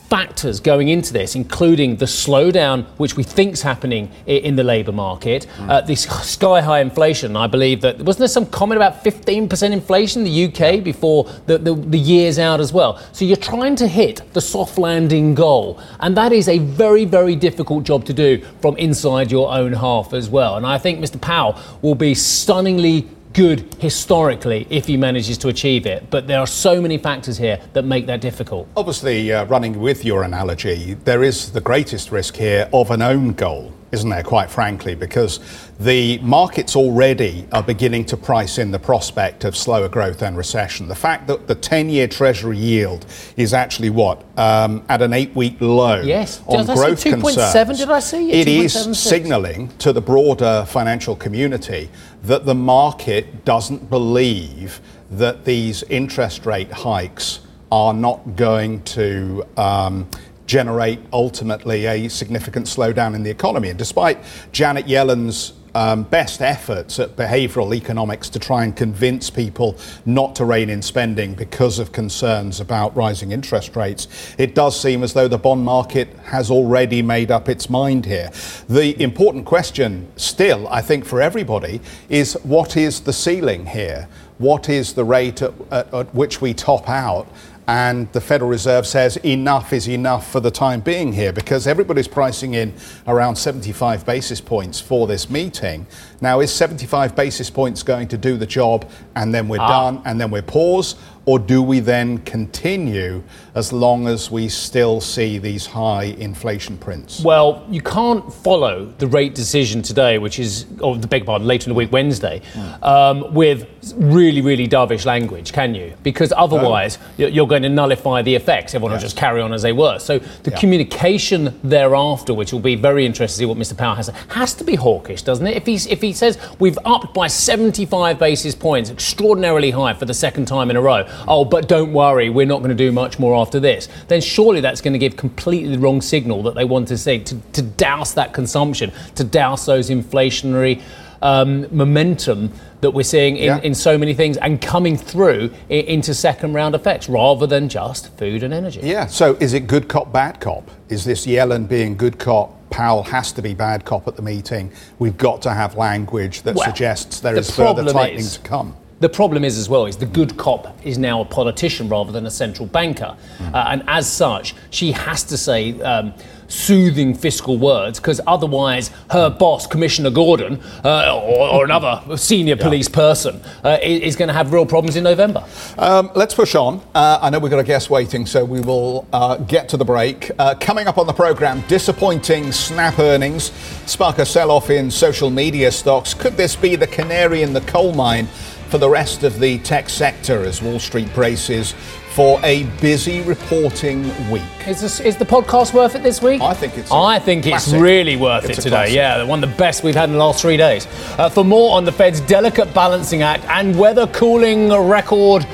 factors 0.09 0.59
going 0.59 0.89
into 0.89 1.13
this, 1.13 1.35
including 1.35 1.97
the 1.97 2.07
slowdown, 2.07 2.87
which 2.97 3.17
we 3.17 3.23
think 3.23 3.53
is 3.53 3.63
happening 3.63 4.11
in 4.27 4.57
the 4.57 4.65
labour 4.65 4.93
market, 4.93 5.47
mm. 5.57 5.69
uh, 5.69 5.81
this 5.83 6.03
sky 6.03 6.61
high 6.61 6.81
inflation. 6.81 7.37
I 7.37 7.47
believe 7.47 7.83
that 7.83 8.01
wasn't 8.01 8.21
there 8.21 8.29
some 8.29 8.47
comment 8.47 8.79
about 8.79 9.05
15% 9.05 9.73
inflation 9.73 10.27
in 10.27 10.33
the 10.33 10.45
UK 10.47 10.83
before 10.83 11.25
the, 11.47 11.59
the, 11.59 11.75
the 11.75 11.99
year's 11.99 12.39
out 12.39 12.61
as 12.61 12.73
well. 12.73 12.99
So 13.13 13.25
you're 13.25 13.37
trying 13.37 13.77
to 13.77 13.87
hit 13.87 14.23
the 14.33 14.41
soft 14.41 14.79
landing 14.79 15.35
goal, 15.35 15.79
and 16.01 16.17
that 16.17 16.33
is 16.33 16.49
a 16.49 16.59
very, 16.59 17.05
very 17.05 17.37
difficult 17.37 17.85
job 17.85 18.05
to 18.07 18.15
do 18.15 18.43
from 18.63 18.77
inside 18.79 19.31
your 19.31 19.53
own 19.53 19.75
half 19.75 20.15
as 20.15 20.31
well. 20.31 20.57
And 20.57 20.67
I 20.67 20.79
think 20.79 21.01
Mr. 21.01 21.21
Powell 21.21 21.61
will 21.83 21.95
be 21.95 22.15
stunningly 22.15 23.07
good 23.39 23.73
historically 23.79 24.67
if 24.69 24.89
he 24.89 24.97
manages 24.97 25.39
to 25.39 25.47
achieve 25.47 25.87
it. 25.87 26.11
But 26.11 26.27
there 26.27 26.41
are 26.41 26.47
so 26.47 26.83
many 26.83 26.99
factors 26.99 27.39
here 27.39 27.61
that 27.73 27.85
make 27.85 28.07
that 28.07 28.21
difficult. 28.21 28.67
Obviously, 28.77 29.33
uh, 29.33 29.45
running 29.45 29.79
with 29.79 30.05
your 30.05 30.25
analogy, 30.25 30.95
there 31.05 31.23
is 31.23 31.53
the 31.53 31.61
greatest 31.61 32.11
risk 32.11 32.35
here 32.35 32.69
of 32.73 32.91
an 32.91 33.01
own 33.01 33.35
goal 33.35 33.73
isn't 33.93 34.11
there, 34.11 34.23
quite 34.23 34.51
frankly, 34.51 34.95
because 34.95 35.41
the 35.81 36.19
markets 36.19 36.77
already 36.77 37.47
are 37.53 37.63
beginning 37.63 38.05
to 38.07 38.17
price 38.17 38.59
in 38.59 38.71
the 38.71 38.79
prospect 38.79 39.45
of 39.45 39.57
slower 39.57 39.89
growth 39.89 40.23
and 40.23 40.37
recession. 40.37 40.89
The 40.89 40.95
fact 40.95 41.27
that 41.29 41.47
the 41.47 41.55
10 41.55 41.89
year 41.89 42.07
Treasury 42.07 42.59
yield 42.59 43.07
is 43.37 43.55
actually 43.55 43.91
what? 43.91 44.25
Um, 44.39 44.85
at 44.89 45.03
an 45.03 45.13
eight 45.13 45.35
week 45.35 45.57
low 45.61 46.01
yes. 46.01 46.43
on 46.47 46.67
did 46.67 46.75
growth 46.75 47.07
I 47.07 47.11
concerns. 47.11 47.55
2.7 47.55 47.79
did 47.79 47.91
I 47.91 48.01
see? 48.01 48.31
It? 48.31 48.47
It 48.47 48.49
is 48.49 48.99
signalling 48.99 49.69
to 49.79 49.93
the 49.93 50.01
broader 50.01 50.65
financial 50.69 51.17
community 51.17 51.89
that 52.25 52.45
the 52.45 52.55
market 52.55 53.45
doesn't 53.45 53.89
believe 53.89 54.81
that 55.11 55.45
these 55.45 55.83
interest 55.85 56.45
rate 56.45 56.71
hikes 56.71 57.41
are 57.71 57.95
not 57.95 58.37
going 58.37 58.83
to. 58.83 59.47
Um, 59.57 60.09
generate 60.49 60.99
ultimately 61.13 61.87
a 61.87 62.09
significant 62.09 62.67
slowdown 62.67 63.15
in 63.15 63.23
the 63.23 63.31
economy. 63.31 63.69
And 63.69 63.79
despite 63.79 64.19
Janet 64.51 64.89
Yellen's 64.89 65.53
um, 65.75 66.05
best 66.05 66.41
efforts 66.41 66.99
at 66.99 67.17
behavioral 67.17 67.77
economics 67.77 68.31
to 68.31 68.39
try 68.39 68.65
and 68.65 68.75
convince 68.75 69.29
people 69.29 69.77
not 70.07 70.35
to 70.37 70.47
rein 70.47 70.71
in 70.71 70.81
spending 70.81 71.35
because 71.35 71.79
of 71.79 71.93
concerns 71.93 72.61
about 72.61 72.97
rising 72.97 73.31
interest 73.31 73.77
rates, 73.77 74.35
it 74.39 74.55
does 74.55 74.81
seem 74.81 75.03
as 75.03 75.13
though 75.13 75.29
the 75.29 75.39
bond 75.39 75.63
market 75.63 76.09
has 76.25 76.51
already 76.51 77.03
made 77.03 77.31
up 77.31 77.51
its 77.51 77.69
mind 77.69 78.07
here. 78.07 78.31
The 78.71 79.01
important 79.03 79.45
question, 79.45 80.09
still, 80.17 80.67
I 80.69 80.81
think, 80.81 81.05
for 81.05 81.21
everybody 81.21 81.83
is 82.09 82.33
what 82.43 82.75
is 82.77 83.01
the 83.01 83.13
ceiling 83.13 83.67
here? 83.67 84.09
What 84.39 84.71
is 84.71 84.95
the 84.95 85.05
rate 85.05 85.43
at, 85.43 85.53
at, 85.71 85.93
at 85.93 86.15
which 86.15 86.41
we 86.41 86.55
top 86.55 86.89
out? 86.89 87.29
And 87.69 88.11
the 88.15 88.21
Federal 88.21 88.51
Reserve 88.51 88.87
says 88.87 89.19
enough 89.19 89.75
is 89.75 89.91
enough 89.91 90.33
for 90.33 90.41
the 90.41 90.51
time 90.51 90.81
being 90.81 91.13
here 91.13 91.35
because 91.35 91.67
everybody's 91.67 92.09
pricing 92.09 92.55
in 92.55 92.73
around 93.07 93.37
75 93.37 94.07
basis 94.07 94.41
points 94.41 94.81
for 94.81 95.07
this 95.07 95.29
meeting. 95.29 95.87
Now, 96.23 96.41
is 96.41 96.51
75 96.51 97.15
basis 97.15 97.51
points 97.51 97.83
going 97.83 98.09
to 98.09 98.17
do 98.17 98.39
the 98.39 98.47
job 98.47 98.91
and 99.17 99.35
then 99.35 99.49
we're 99.49 99.61
ah. 99.61 99.69
done 99.69 100.03
and 100.07 100.19
then 100.19 100.31
we 100.31 100.41
pause? 100.41 100.97
Or 101.29 101.39
do 101.39 101.63
we 101.63 101.81
then 101.81 102.17
continue 102.25 103.23
as 103.55 103.71
long 103.71 104.09
as 104.09 104.31
we 104.31 104.49
still 104.49 104.99
see 104.99 105.37
these 105.37 105.67
high 105.67 106.05
inflation 106.05 106.79
prints? 106.79 107.23
Well, 107.23 107.67
you 107.69 107.83
can't 107.83 108.33
follow 108.33 108.87
the 108.97 109.07
rate 109.07 109.35
decision 109.35 109.83
today, 109.83 110.17
which 110.17 110.39
is, 110.39 110.65
or 110.81 110.97
the 110.97 111.07
big 111.07 111.27
pardon, 111.27 111.47
later 111.47 111.69
in 111.69 111.75
the 111.75 111.79
week, 111.79 111.93
Wednesday, 111.93 112.41
mm. 112.55 112.83
um, 112.83 113.35
with 113.35 113.67
really, 113.97 114.41
really 114.41 114.67
dovish 114.67 115.05
language, 115.05 115.53
can 115.53 115.75
you? 115.75 115.93
Because 116.03 116.33
otherwise, 116.35 116.97
oh. 117.19 117.27
you're 117.27 117.47
going 117.47 117.63
to 117.63 117.69
nullify 117.69 118.23
the 118.23 118.35
effects. 118.35 118.75
Everyone 118.75 118.93
yes. 118.93 119.03
will 119.03 119.09
just 119.09 119.19
carry 119.19 119.43
on 119.43 119.53
as 119.53 119.61
they 119.61 119.73
were. 119.75 119.99
So 119.99 120.21
the 120.21 120.51
yeah. 120.51 120.59
communication 120.59 121.61
thereafter, 121.63 122.33
which 122.33 122.55
will 122.55 122.61
be 122.61 122.75
very 122.75 123.05
interesting 123.05 123.35
to 123.35 123.39
see 123.39 123.45
what 123.45 123.59
Mr. 123.59 123.77
Powell 123.77 123.97
has, 123.97 124.09
has 124.29 124.55
to 124.55 124.65
be 124.65 124.77
hawkish, 124.77 125.21
doesn't 125.21 125.47
it? 125.47 125.59
If, 125.59 125.67
he's, 125.67 125.87
if 125.89 126.01
he 126.01 126.15
says 126.15 126.39
we've 126.59 126.79
upped 126.87 127.13
by 127.13 127.27
75 127.27 128.19
basis 128.19 128.55
points, 128.55 128.89
extraordinarily 128.89 129.73
high 129.73 129.93
for 129.93 130.07
the 130.07 130.15
second 130.15 130.47
time 130.47 130.71
in 130.71 130.77
a 130.77 130.81
row, 130.81 131.07
oh, 131.27 131.45
but 131.45 131.69
don't 131.69 131.93
worry, 131.93 132.31
we're 132.31 132.47
not 132.47 132.59
going 132.59 132.71
to 132.71 132.75
do 132.75 132.93
much 132.93 133.19
more 133.19 133.35
after 133.35 133.59
this, 133.59 133.89
then 134.09 134.21
surely 134.21 134.61
that's 134.61 134.81
going 134.81 134.93
to 134.93 134.99
give 134.99 135.17
completely 135.17 135.75
the 135.75 135.79
wrong 135.79 136.01
signal 136.01 136.43
that 136.45 136.55
they 136.55 136.65
want 136.65 136.89
to 136.89 136.99
say 136.99 137.19
to, 137.19 137.41
to 137.53 137.63
douse 137.63 138.15
that 138.15 138.33
consumption, 138.33 138.93
to 139.15 139.25
douse 139.25 139.67
those 139.67 139.91
inflationary 139.91 140.83
um, 141.23 141.67
momentum 141.75 142.53
that 142.81 142.91
we're 142.93 143.03
seeing 143.03 143.37
in, 143.37 143.45
yeah. 143.45 143.61
in 143.61 143.75
so 143.75 143.99
many 143.99 144.15
things 144.15 144.37
and 144.37 144.61
coming 144.61 144.97
through 144.97 145.53
in, 145.69 145.85
into 145.87 146.15
second 146.15 146.53
round 146.53 146.75
effects 146.75 147.09
rather 147.09 147.47
than 147.47 147.69
just 147.69 148.17
food 148.17 148.43
and 148.43 148.55
energy. 148.55 148.81
Yeah, 148.83 149.07
so 149.07 149.35
is 149.41 149.53
it 149.53 149.67
good 149.67 149.89
cop, 149.89 150.13
bad 150.13 150.41
cop? 150.41 150.71
Is 150.89 151.05
this 151.05 151.27
Yellen 151.27 151.69
being 151.69 151.97
good 151.97 152.19
cop? 152.19 152.55
Powell 152.71 153.03
has 153.03 153.33
to 153.33 153.43
be 153.43 153.55
bad 153.55 153.85
cop 153.85 154.07
at 154.07 154.17
the 154.17 154.23
meeting. 154.23 154.71
We've 154.99 155.17
got 155.17 155.43
to 155.43 155.55
have 155.55 155.77
language 155.77 156.43
that 156.43 156.55
well, 156.55 156.67
suggests 156.67 157.21
there 157.21 157.33
the 157.33 157.41
is 157.41 157.51
further 157.51 157.85
tightening 157.91 158.21
is, 158.21 158.37
to 158.37 158.43
come. 158.43 158.77
The 159.01 159.09
problem 159.09 159.45
is, 159.45 159.57
as 159.59 159.69
well, 159.69 159.87
is 159.87 159.97
the 159.97 160.07
good 160.07 160.37
cop 160.37 160.77
is 160.85 160.99
now 160.99 161.21
a 161.21 161.25
politician 161.25 161.89
rather 161.89 162.11
than 162.11 162.27
a 162.27 162.31
central 162.31 162.67
banker. 162.67 163.17
Mm. 163.39 163.55
Uh, 163.55 163.65
and 163.69 163.85
as 163.87 164.11
such, 164.11 164.55
she 164.71 164.91
has 164.91 165.23
to 165.25 165.37
say 165.37 165.81
um, 165.83 166.13
soothing 166.49 167.15
fiscal 167.15 167.59
words 167.59 168.01
because 168.01 168.21
otherwise 168.27 168.91
her 169.11 169.31
boss, 169.31 169.67
Commissioner 169.67 170.11
Gordon, 170.11 170.61
uh, 170.85 171.15
or, 171.17 171.49
or, 171.49 171.65
another 171.65 172.03
senior 172.17 172.57
yeah. 172.57 172.63
police 172.63 172.89
person, 172.89 173.41
uh, 173.63 173.79
is, 173.83 174.01
is 174.01 174.17
going 174.17 174.29
to 174.29 174.35
have 174.35 174.53
real 174.53 174.67
problems 174.67 174.97
in 174.97 175.05
November. 175.05 175.45
Um, 175.77 176.11
let's 176.17 176.35
push 176.35 176.55
on. 176.55 176.83
Uh, 176.95 177.19
I 177.23 177.31
know 177.31 177.39
we've 177.39 177.51
got 177.51 177.61
a 177.61 177.65
guest 177.65 177.91
waiting, 177.91 178.27
so 178.27 178.45
we 178.45 178.61
will 178.61 179.07
uh, 179.13 179.37
get 179.37 179.69
to 179.69 179.77
the 179.77 179.85
break. 179.85 180.31
Uh, 180.39 180.55
coming 180.57 180.89
up 180.89 180.99
on 180.99 181.07
the 181.07 181.13
programme, 181.13 181.63
disappointing 181.69 182.51
Snap 182.51 182.99
earnings 182.99 183.53
spark 183.87 184.19
a 184.19 184.27
sell 184.27 184.51
off 184.51 184.71
in 184.71 184.91
social 184.91 185.31
media 185.31 185.71
stocks. 185.71 186.15
Could 186.15 186.37
this 186.37 186.57
be 186.57 186.75
the 186.77 186.87
canary 186.87 187.43
in 187.43 187.53
the 187.53 187.61
coal 187.63 187.95
mine? 187.95 188.27
For 188.69 188.79
the 188.79 188.89
rest 188.89 189.23
of 189.23 189.41
the 189.41 189.59
tech 189.59 189.89
sector 189.89 190.45
as 190.45 190.63
Wall 190.63 190.79
Street 190.79 191.13
braces 191.15 191.73
for 192.11 192.41
a 192.43 192.65
busy 192.81 193.23
reporting 193.23 194.03
week. 194.31 194.43
Is, 194.67 194.81
this, 194.81 195.01
is 195.01 195.17
the 195.17 195.25
podcast 195.25 195.73
worth 195.73 195.95
it 195.95 196.03
this 196.03 196.21
week? 196.21 196.41
I 196.41 196.53
think 196.53 196.77
it's. 196.77 196.91
I 196.91 197.19
think 197.19 197.45
classic. 197.45 197.75
it's 197.75 197.83
really 197.83 198.17
worth 198.17 198.45
it's 198.45 198.59
it 198.59 198.63
today. 198.63 198.77
Classic. 198.77 198.95
Yeah, 198.95 199.23
one 199.23 199.43
of 199.43 199.51
the 199.51 199.57
best 199.57 199.85
we've 199.85 199.95
had 199.95 200.09
in 200.09 200.13
the 200.13 200.19
last 200.19 200.43
three 200.43 200.57
days. 200.57 200.87
Uh, 201.19 201.29
for 201.29 201.45
more 201.45 201.77
on 201.77 201.85
the 201.85 201.93
Fed's 201.93 202.21
delicate 202.21 202.73
balancing 202.75 203.23
act 203.23 203.45
and 203.47 203.79
whether 203.79 204.07
cooling 204.09 204.71
record. 204.71 205.45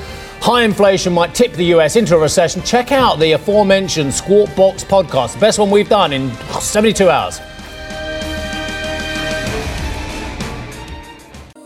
High 0.41 0.63
inflation 0.63 1.11
might 1.13 1.33
tip 1.33 1.53
the 1.53 1.65
US 1.75 1.95
into 1.95 2.15
a 2.15 2.19
recession. 2.19 2.61
Check 2.61 2.91
out 2.91 3.19
the 3.19 3.31
aforementioned 3.31 4.13
Squawk 4.13 4.55
Box 4.55 4.83
podcast, 4.83 5.33
the 5.33 5.39
best 5.39 5.57
one 5.57 5.71
we've 5.71 5.89
done 5.89 6.13
in 6.13 6.31
72 6.59 7.09
hours. 7.09 7.39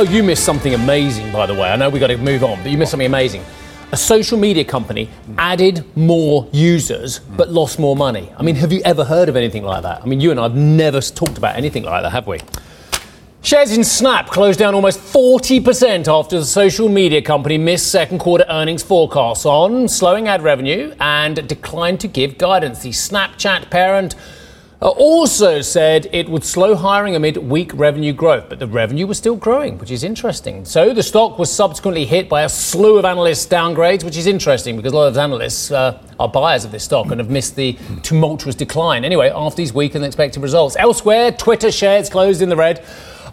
Oh, 0.00 0.04
you 0.04 0.22
missed 0.22 0.44
something 0.44 0.72
amazing, 0.72 1.30
by 1.30 1.44
the 1.44 1.52
way. 1.52 1.68
I 1.68 1.76
know 1.76 1.90
we've 1.90 2.00
got 2.00 2.06
to 2.06 2.16
move 2.16 2.42
on, 2.42 2.62
but 2.62 2.72
you 2.72 2.78
missed 2.78 2.92
something 2.92 3.04
amazing. 3.04 3.44
A 3.92 3.98
social 3.98 4.38
media 4.38 4.64
company 4.64 5.10
added 5.36 5.84
more 5.94 6.48
users 6.52 7.18
but 7.18 7.50
lost 7.50 7.78
more 7.78 7.94
money. 7.94 8.32
I 8.38 8.42
mean, 8.42 8.54
have 8.54 8.72
you 8.72 8.80
ever 8.86 9.04
heard 9.04 9.28
of 9.28 9.36
anything 9.36 9.62
like 9.62 9.82
that? 9.82 10.00
I 10.00 10.06
mean, 10.06 10.18
you 10.18 10.30
and 10.30 10.40
I 10.40 10.44
have 10.44 10.54
never 10.54 11.02
talked 11.02 11.36
about 11.36 11.54
anything 11.54 11.82
like 11.82 12.02
that, 12.02 12.12
have 12.12 12.26
we? 12.26 12.38
Shares 13.42 13.76
in 13.76 13.84
Snap 13.84 14.30
closed 14.30 14.58
down 14.58 14.74
almost 14.74 15.00
40% 15.00 16.08
after 16.08 16.38
the 16.38 16.46
social 16.46 16.88
media 16.88 17.20
company 17.20 17.58
missed 17.58 17.90
second 17.90 18.20
quarter 18.20 18.46
earnings 18.48 18.82
forecasts 18.82 19.44
on 19.44 19.86
slowing 19.86 20.28
ad 20.28 20.40
revenue 20.40 20.94
and 20.98 21.46
declined 21.46 22.00
to 22.00 22.08
give 22.08 22.38
guidance. 22.38 22.80
The 22.80 22.88
Snapchat 22.88 23.68
parent 23.68 24.14
also 24.88 25.60
said 25.60 26.08
it 26.10 26.26
would 26.30 26.42
slow 26.42 26.74
hiring 26.74 27.14
amid 27.14 27.36
weak 27.36 27.70
revenue 27.74 28.14
growth, 28.14 28.48
but 28.48 28.58
the 28.58 28.66
revenue 28.66 29.06
was 29.06 29.18
still 29.18 29.36
growing, 29.36 29.76
which 29.76 29.90
is 29.90 30.02
interesting. 30.02 30.64
So 30.64 30.94
the 30.94 31.02
stock 31.02 31.38
was 31.38 31.52
subsequently 31.52 32.06
hit 32.06 32.30
by 32.30 32.44
a 32.44 32.48
slew 32.48 32.96
of 32.96 33.04
analyst 33.04 33.50
downgrades, 33.50 34.04
which 34.04 34.16
is 34.16 34.26
interesting 34.26 34.76
because 34.76 34.94
a 34.94 34.96
lot 34.96 35.08
of 35.08 35.18
analysts 35.18 35.70
uh, 35.70 36.02
are 36.18 36.28
buyers 36.28 36.64
of 36.64 36.72
this 36.72 36.84
stock 36.84 37.10
and 37.10 37.20
have 37.20 37.28
missed 37.28 37.56
the 37.56 37.76
tumultuous 38.02 38.54
decline. 38.54 39.04
Anyway, 39.04 39.30
after 39.34 39.56
these 39.56 39.74
weaker 39.74 39.98
than 39.98 40.06
expected 40.06 40.42
results. 40.42 40.76
Elsewhere, 40.78 41.30
Twitter 41.30 41.70
shares 41.70 42.08
closed 42.08 42.40
in 42.40 42.48
the 42.48 42.56
red 42.56 42.82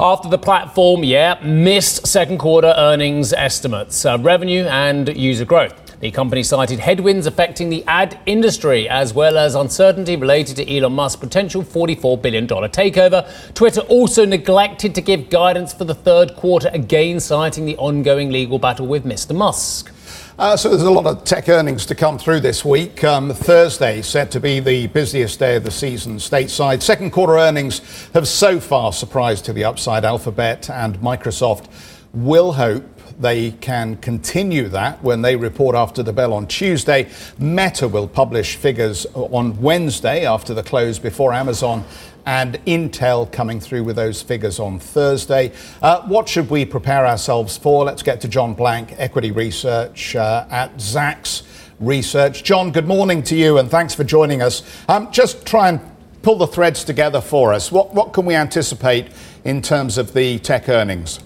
after 0.02 0.28
the 0.28 0.38
platform, 0.38 1.04
yeah, 1.04 1.40
missed 1.44 2.06
second 2.06 2.40
quarter 2.40 2.74
earnings 2.78 3.32
estimates, 3.32 4.06
uh, 4.06 4.18
revenue 4.20 4.66
and 4.66 5.16
user 5.16 5.46
growth. 5.46 5.87
The 6.00 6.12
company 6.12 6.44
cited 6.44 6.78
headwinds 6.78 7.26
affecting 7.26 7.72
the 7.72 7.84
ad 7.88 8.20
industry 8.28 8.88
as 8.88 9.16
well 9.16 9.36
as 9.36 9.56
uncertainty 9.56 10.16
related 10.16 10.58
to 10.58 10.78
Elon 10.78 10.94
Musk's 10.94 11.20
potential 11.20 11.64
$44 11.64 12.22
billion 12.22 12.48
takeover. 12.48 13.28
Twitter 13.56 13.82
also 13.82 14.24
neglected 14.24 14.94
to 14.94 15.02
give 15.02 15.32
guidance 15.32 15.74
for 15.74 15.86
the 15.86 15.96
third 15.96 16.36
quarter, 16.36 16.70
again 16.72 17.20
citing 17.20 17.66
the 17.66 17.76
ongoing 17.78 18.30
legal 18.30 18.60
battle 18.60 18.86
with 18.86 19.06
Mr. 19.06 19.36
Musk. 19.36 19.92
Uh, 20.38 20.56
so 20.56 20.70
there's 20.70 20.84
a 20.84 20.92
lot 20.92 21.08
of 21.08 21.24
tech 21.24 21.50
earnings 21.50 21.84
to 21.88 21.96
come 21.96 22.20
through 22.20 22.42
this 22.42 22.64
week. 22.64 23.04
Um, 23.04 23.32
Thursday 23.34 24.04
set 24.04 24.30
to 24.32 24.40
be 24.40 24.60
the 24.60 24.86
busiest 24.88 25.40
day 25.40 25.56
of 25.56 25.64
the 25.64 25.72
season 25.72 26.18
stateside. 26.18 26.84
Second 26.84 27.10
quarter 27.10 27.40
earnings 27.40 27.82
have 28.14 28.28
so 28.28 28.60
far 28.60 28.94
surprised 28.94 29.46
to 29.46 29.54
the 29.54 29.64
upside. 29.64 30.06
Alphabet 30.06 30.70
and 30.70 31.00
Microsoft 31.00 31.70
will 32.14 32.54
hope 32.54 32.97
they 33.20 33.52
can 33.52 33.98
continue 33.98 34.68
that 34.70 35.04
when 35.04 35.22
they 35.22 35.36
report 35.36 35.76
after 35.76 36.04
the 36.04 36.14
bell 36.14 36.34
on 36.34 36.48
Tuesday. 36.48 37.10
Meta 37.40 37.88
will 37.88 38.08
publish 38.08 38.56
figures 38.56 39.06
on 39.14 39.60
Wednesday 39.62 40.26
after 40.26 40.54
the 40.54 40.64
close 40.64 41.00
before 41.00 41.34
Amazon 41.34 41.84
and 42.26 42.56
Intel 42.66 43.32
coming 43.32 43.60
through 43.60 43.86
with 43.86 43.96
those 43.96 44.22
figures 44.22 44.60
on 44.60 44.80
Thursday. 44.80 45.52
Uh, 45.82 46.02
what 46.08 46.28
should 46.28 46.50
we 46.50 46.66
prepare 46.66 47.08
ourselves 47.08 47.58
for? 47.58 47.86
Let's 47.86 48.04
get 48.04 48.22
to 48.22 48.28
John 48.28 48.54
Blank, 48.54 48.96
equity 48.98 49.32
research 49.32 50.16
uh, 50.16 50.46
at 50.50 50.76
Zacks 50.76 51.44
Research. 51.80 52.44
John, 52.44 52.72
good 52.72 52.88
morning 52.88 53.24
to 53.24 53.36
you 53.36 53.60
and 53.60 53.72
thanks 53.72 53.96
for 53.96 54.04
joining 54.04 54.42
us. 54.42 54.62
Um, 54.90 55.12
just 55.12 55.46
try 55.46 55.70
and 55.70 55.80
pull 56.22 56.36
the 56.36 56.48
threads 56.48 56.84
together 56.84 57.22
for 57.22 57.54
us. 57.54 57.72
What, 57.72 57.94
what 57.94 58.12
can 58.12 58.26
we 58.26 58.36
anticipate 58.36 59.08
in 59.46 59.62
terms 59.62 59.98
of 59.98 60.14
the 60.14 60.40
tech 60.40 60.68
earnings? 60.68 61.20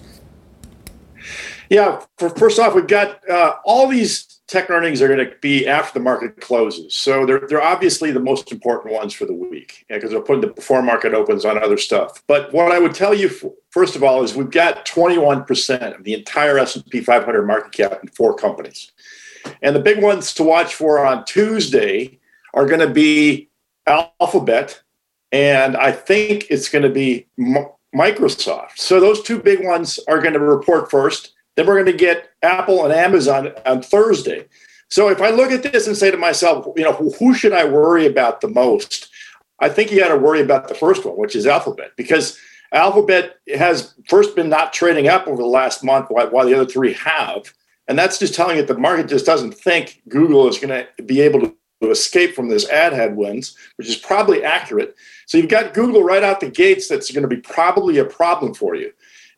Yeah, 1.72 2.04
for, 2.18 2.28
first 2.28 2.58
off, 2.58 2.74
we've 2.74 2.86
got 2.86 3.26
uh, 3.30 3.54
all 3.64 3.88
these 3.88 4.42
tech 4.46 4.68
earnings 4.68 5.00
are 5.00 5.08
going 5.08 5.26
to 5.26 5.34
be 5.40 5.66
after 5.66 5.98
the 5.98 6.04
market 6.04 6.38
closes. 6.38 6.94
So 6.94 7.24
they're, 7.24 7.46
they're 7.48 7.62
obviously 7.62 8.10
the 8.10 8.20
most 8.20 8.52
important 8.52 8.92
ones 8.92 9.14
for 9.14 9.24
the 9.24 9.32
week 9.32 9.86
because 9.88 10.02
yeah, 10.04 10.08
they're 10.10 10.20
putting 10.20 10.42
the 10.42 10.48
before 10.48 10.82
market 10.82 11.14
opens 11.14 11.46
on 11.46 11.56
other 11.56 11.78
stuff. 11.78 12.22
But 12.26 12.52
what 12.52 12.72
I 12.72 12.78
would 12.78 12.94
tell 12.94 13.14
you, 13.14 13.30
first 13.70 13.96
of 13.96 14.04
all, 14.04 14.22
is 14.22 14.34
we've 14.34 14.50
got 14.50 14.84
21% 14.84 15.96
of 15.96 16.04
the 16.04 16.12
entire 16.12 16.58
S&P 16.58 17.00
500 17.00 17.46
market 17.46 17.72
cap 17.72 18.00
in 18.02 18.10
four 18.10 18.34
companies. 18.34 18.92
And 19.62 19.74
the 19.74 19.80
big 19.80 20.02
ones 20.02 20.34
to 20.34 20.42
watch 20.42 20.74
for 20.74 21.02
on 21.02 21.24
Tuesday 21.24 22.18
are 22.52 22.66
going 22.66 22.86
to 22.86 22.92
be 22.92 23.48
Alphabet, 23.86 24.82
and 25.32 25.78
I 25.78 25.90
think 25.90 26.48
it's 26.50 26.68
going 26.68 26.82
to 26.82 26.90
be 26.90 27.28
Microsoft. 27.96 28.76
So 28.76 29.00
those 29.00 29.22
two 29.22 29.38
big 29.38 29.64
ones 29.64 29.98
are 30.06 30.20
going 30.20 30.34
to 30.34 30.40
report 30.40 30.90
first. 30.90 31.31
Then 31.56 31.66
we're 31.66 31.82
going 31.82 31.86
to 31.86 31.92
get 31.92 32.30
Apple 32.42 32.84
and 32.84 32.92
Amazon 32.92 33.52
on 33.66 33.82
Thursday. 33.82 34.46
So 34.88 35.08
if 35.08 35.20
I 35.20 35.30
look 35.30 35.50
at 35.50 35.62
this 35.62 35.86
and 35.86 35.96
say 35.96 36.10
to 36.10 36.16
myself, 36.16 36.66
you 36.76 36.84
know, 36.84 36.92
who 36.92 37.34
should 37.34 37.52
I 37.52 37.64
worry 37.64 38.06
about 38.06 38.40
the 38.40 38.48
most? 38.48 39.08
I 39.58 39.68
think 39.68 39.90
you 39.90 40.00
got 40.00 40.08
to 40.08 40.18
worry 40.18 40.40
about 40.40 40.68
the 40.68 40.74
first 40.74 41.04
one, 41.04 41.16
which 41.16 41.36
is 41.36 41.46
Alphabet, 41.46 41.92
because 41.96 42.38
Alphabet 42.72 43.36
has 43.54 43.94
first 44.08 44.34
been 44.34 44.48
not 44.48 44.72
trading 44.72 45.08
up 45.08 45.26
over 45.26 45.40
the 45.40 45.48
last 45.48 45.84
month 45.84 46.06
while, 46.08 46.46
the 46.46 46.54
other 46.54 46.66
three 46.66 46.94
have. 46.94 47.52
And 47.88 47.98
that's 47.98 48.18
just 48.18 48.34
telling 48.34 48.56
you 48.56 48.62
that 48.64 48.74
the 48.74 48.80
market 48.80 49.08
just 49.08 49.26
doesn't 49.26 49.52
think 49.52 50.02
Google 50.08 50.48
is 50.48 50.58
going 50.58 50.86
to 50.96 51.02
be 51.04 51.20
able 51.20 51.40
to 51.40 51.90
escape 51.90 52.34
from 52.34 52.48
this 52.48 52.68
ad 52.70 52.92
headwinds, 52.92 53.56
which 53.76 53.88
is 53.88 53.96
probably 53.96 54.44
accurate. 54.44 54.94
So 55.26 55.38
you've 55.38 55.48
got 55.48 55.74
Google 55.74 56.02
right 56.02 56.22
out 56.22 56.40
the 56.40 56.50
gates 56.50 56.88
that's 56.88 57.10
going 57.10 57.22
to 57.22 57.28
be 57.28 57.40
probably 57.40 57.98
a 57.98 58.04
problem 58.04 58.54
for 58.54 58.74
you. 58.74 58.92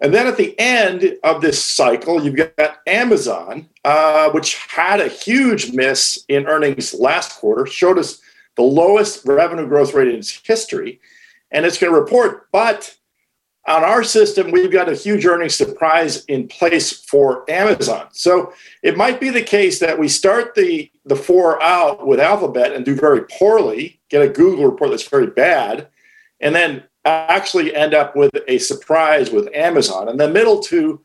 And 0.05 0.13
then 0.13 0.27
at 0.27 0.37
the 0.37 0.55
end 0.61 1.17
of 1.25 1.41
this 1.41 1.65
cycle, 1.65 2.23
you've 2.23 2.37
got 2.37 2.77
Amazon, 2.87 3.71
uh, 3.87 4.29
which 4.33 4.57
had 4.67 5.01
a 5.01 5.09
huge 5.09 5.73
miss 5.73 6.23
in 6.29 6.45
earnings 6.45 6.93
last 6.93 7.39
quarter, 7.39 7.65
showed 7.65 7.99
us 7.99 8.21
the 8.57 8.63
lowest 8.63 9.25
revenue 9.25 9.67
growth 9.67 9.95
rate 9.95 10.09
in 10.09 10.17
its 10.17 10.43
history, 10.45 11.01
and 11.51 11.65
it's 11.65 11.79
going 11.79 11.91
to 11.91 11.99
report. 11.99 12.53
But 12.53 12.95
on 13.67 13.83
our 13.83 14.05
system, 14.05 14.51
we've 14.51 14.71
got 14.71 14.91
a 14.91 14.95
huge 14.95 15.25
earnings 15.25 15.55
surprise 15.55 16.27
in 16.27 16.49
place 16.49 16.93
for 16.93 17.51
Amazon. 17.51 18.09
So 18.13 18.53
it 18.83 18.99
might 18.99 19.21
be 19.21 19.31
the 19.31 19.41
case 19.41 19.79
that 19.79 19.99
we 19.99 20.09
start 20.09 20.55
the, 20.55 20.91
the 21.07 21.17
four 21.17 21.63
out 21.63 22.07
with 22.07 22.21
Alphabet 22.21 22.75
and 22.75 22.85
do 22.85 22.95
very 22.95 23.23
poorly, 23.23 24.03
get 24.11 24.21
a 24.21 24.29
Google 24.29 24.67
report 24.67 24.91
that's 24.91 25.09
very 25.09 25.29
bad, 25.29 25.89
and 26.41 26.55
then 26.55 26.83
actually 27.05 27.75
end 27.75 27.95
up 27.95 28.17
with 28.17 28.33
a 28.49 28.59
surprise 28.59 29.31
with 29.31 29.49
Amazon. 29.55 30.09
In 30.09 30.17
the 30.17 30.29
middle 30.29 30.61
two, 30.61 31.01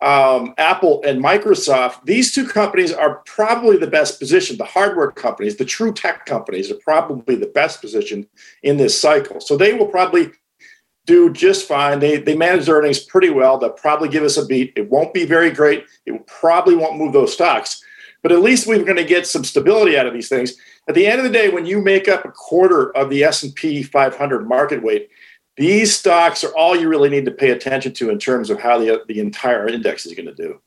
um, 0.00 0.54
Apple 0.58 1.02
and 1.06 1.22
Microsoft, 1.22 2.04
these 2.04 2.34
two 2.34 2.46
companies 2.46 2.92
are 2.92 3.22
probably 3.26 3.76
the 3.76 3.86
best 3.86 4.18
positioned. 4.18 4.58
The 4.58 4.64
hardware 4.64 5.10
companies, 5.10 5.56
the 5.56 5.64
true 5.64 5.92
tech 5.92 6.26
companies, 6.26 6.70
are 6.70 6.78
probably 6.82 7.36
the 7.36 7.46
best 7.46 7.80
positioned 7.80 8.26
in 8.62 8.76
this 8.76 9.00
cycle. 9.00 9.40
So 9.40 9.56
they 9.56 9.72
will 9.72 9.86
probably 9.86 10.30
do 11.06 11.32
just 11.32 11.68
fine. 11.68 12.00
They, 12.00 12.18
they 12.18 12.36
manage 12.36 12.66
their 12.66 12.76
earnings 12.76 13.00
pretty 13.00 13.30
well. 13.30 13.58
They'll 13.58 13.70
probably 13.70 14.08
give 14.08 14.24
us 14.24 14.36
a 14.36 14.46
beat. 14.46 14.72
It 14.76 14.90
won't 14.90 15.14
be 15.14 15.24
very 15.24 15.50
great. 15.50 15.86
It 16.06 16.26
probably 16.26 16.76
won't 16.76 16.98
move 16.98 17.12
those 17.12 17.32
stocks. 17.32 17.82
But 18.22 18.32
at 18.32 18.40
least 18.40 18.66
we're 18.66 18.84
going 18.84 18.96
to 18.96 19.04
get 19.04 19.26
some 19.26 19.44
stability 19.44 19.98
out 19.98 20.06
of 20.06 20.14
these 20.14 20.30
things. 20.30 20.54
At 20.88 20.94
the 20.94 21.06
end 21.06 21.18
of 21.18 21.24
the 21.24 21.30
day, 21.30 21.50
when 21.50 21.66
you 21.66 21.80
make 21.80 22.08
up 22.08 22.24
a 22.24 22.30
quarter 22.30 22.94
of 22.96 23.10
the 23.10 23.22
S&P 23.24 23.82
500 23.82 24.48
market 24.48 24.82
weight, 24.82 25.10
these 25.56 25.94
stocks 25.96 26.42
are 26.42 26.54
all 26.56 26.76
you 26.76 26.88
really 26.88 27.08
need 27.08 27.24
to 27.26 27.30
pay 27.30 27.50
attention 27.50 27.92
to 27.94 28.10
in 28.10 28.18
terms 28.18 28.50
of 28.50 28.60
how 28.60 28.78
the, 28.78 29.02
the 29.06 29.20
entire 29.20 29.68
index 29.68 30.06
is 30.06 30.14
going 30.14 30.26
to 30.26 30.34
do. 30.34 30.60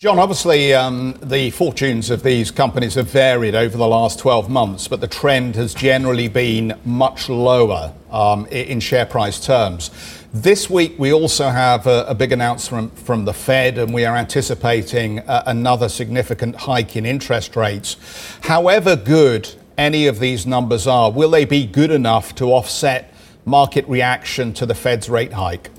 John, 0.00 0.18
obviously, 0.18 0.74
um, 0.74 1.14
the 1.22 1.50
fortunes 1.50 2.10
of 2.10 2.24
these 2.24 2.50
companies 2.50 2.96
have 2.96 3.08
varied 3.08 3.54
over 3.54 3.76
the 3.76 3.86
last 3.86 4.18
12 4.18 4.50
months, 4.50 4.88
but 4.88 5.00
the 5.00 5.06
trend 5.06 5.54
has 5.54 5.74
generally 5.74 6.26
been 6.26 6.76
much 6.84 7.28
lower 7.28 7.94
um, 8.10 8.46
in 8.46 8.80
share 8.80 9.06
price 9.06 9.38
terms. 9.38 9.92
This 10.34 10.68
week, 10.68 10.96
we 10.98 11.12
also 11.12 11.50
have 11.50 11.86
a, 11.86 12.04
a, 12.08 12.16
big 12.16 12.32
announcement 12.32 12.98
from 12.98 13.26
the 13.26 13.32
Fed, 13.32 13.78
and 13.78 13.94
we 13.94 14.04
are 14.04 14.16
anticipating 14.16 15.22
another 15.28 15.88
significant 15.88 16.56
hike 16.56 16.96
in 16.96 17.06
interest 17.06 17.54
rates. 17.54 17.96
However 18.40 18.96
good 18.96 19.50
any 19.78 20.08
of 20.08 20.18
these 20.18 20.46
numbers 20.46 20.88
are, 20.88 21.12
will 21.12 21.30
they 21.30 21.44
be 21.44 21.64
good 21.64 21.92
enough 21.92 22.34
to 22.36 22.46
offset 22.46 23.11
market 23.44 23.86
reaction 23.88 24.52
to 24.54 24.66
the 24.66 24.74
Fed's 24.74 25.08
rate 25.08 25.32
hike? 25.32 25.70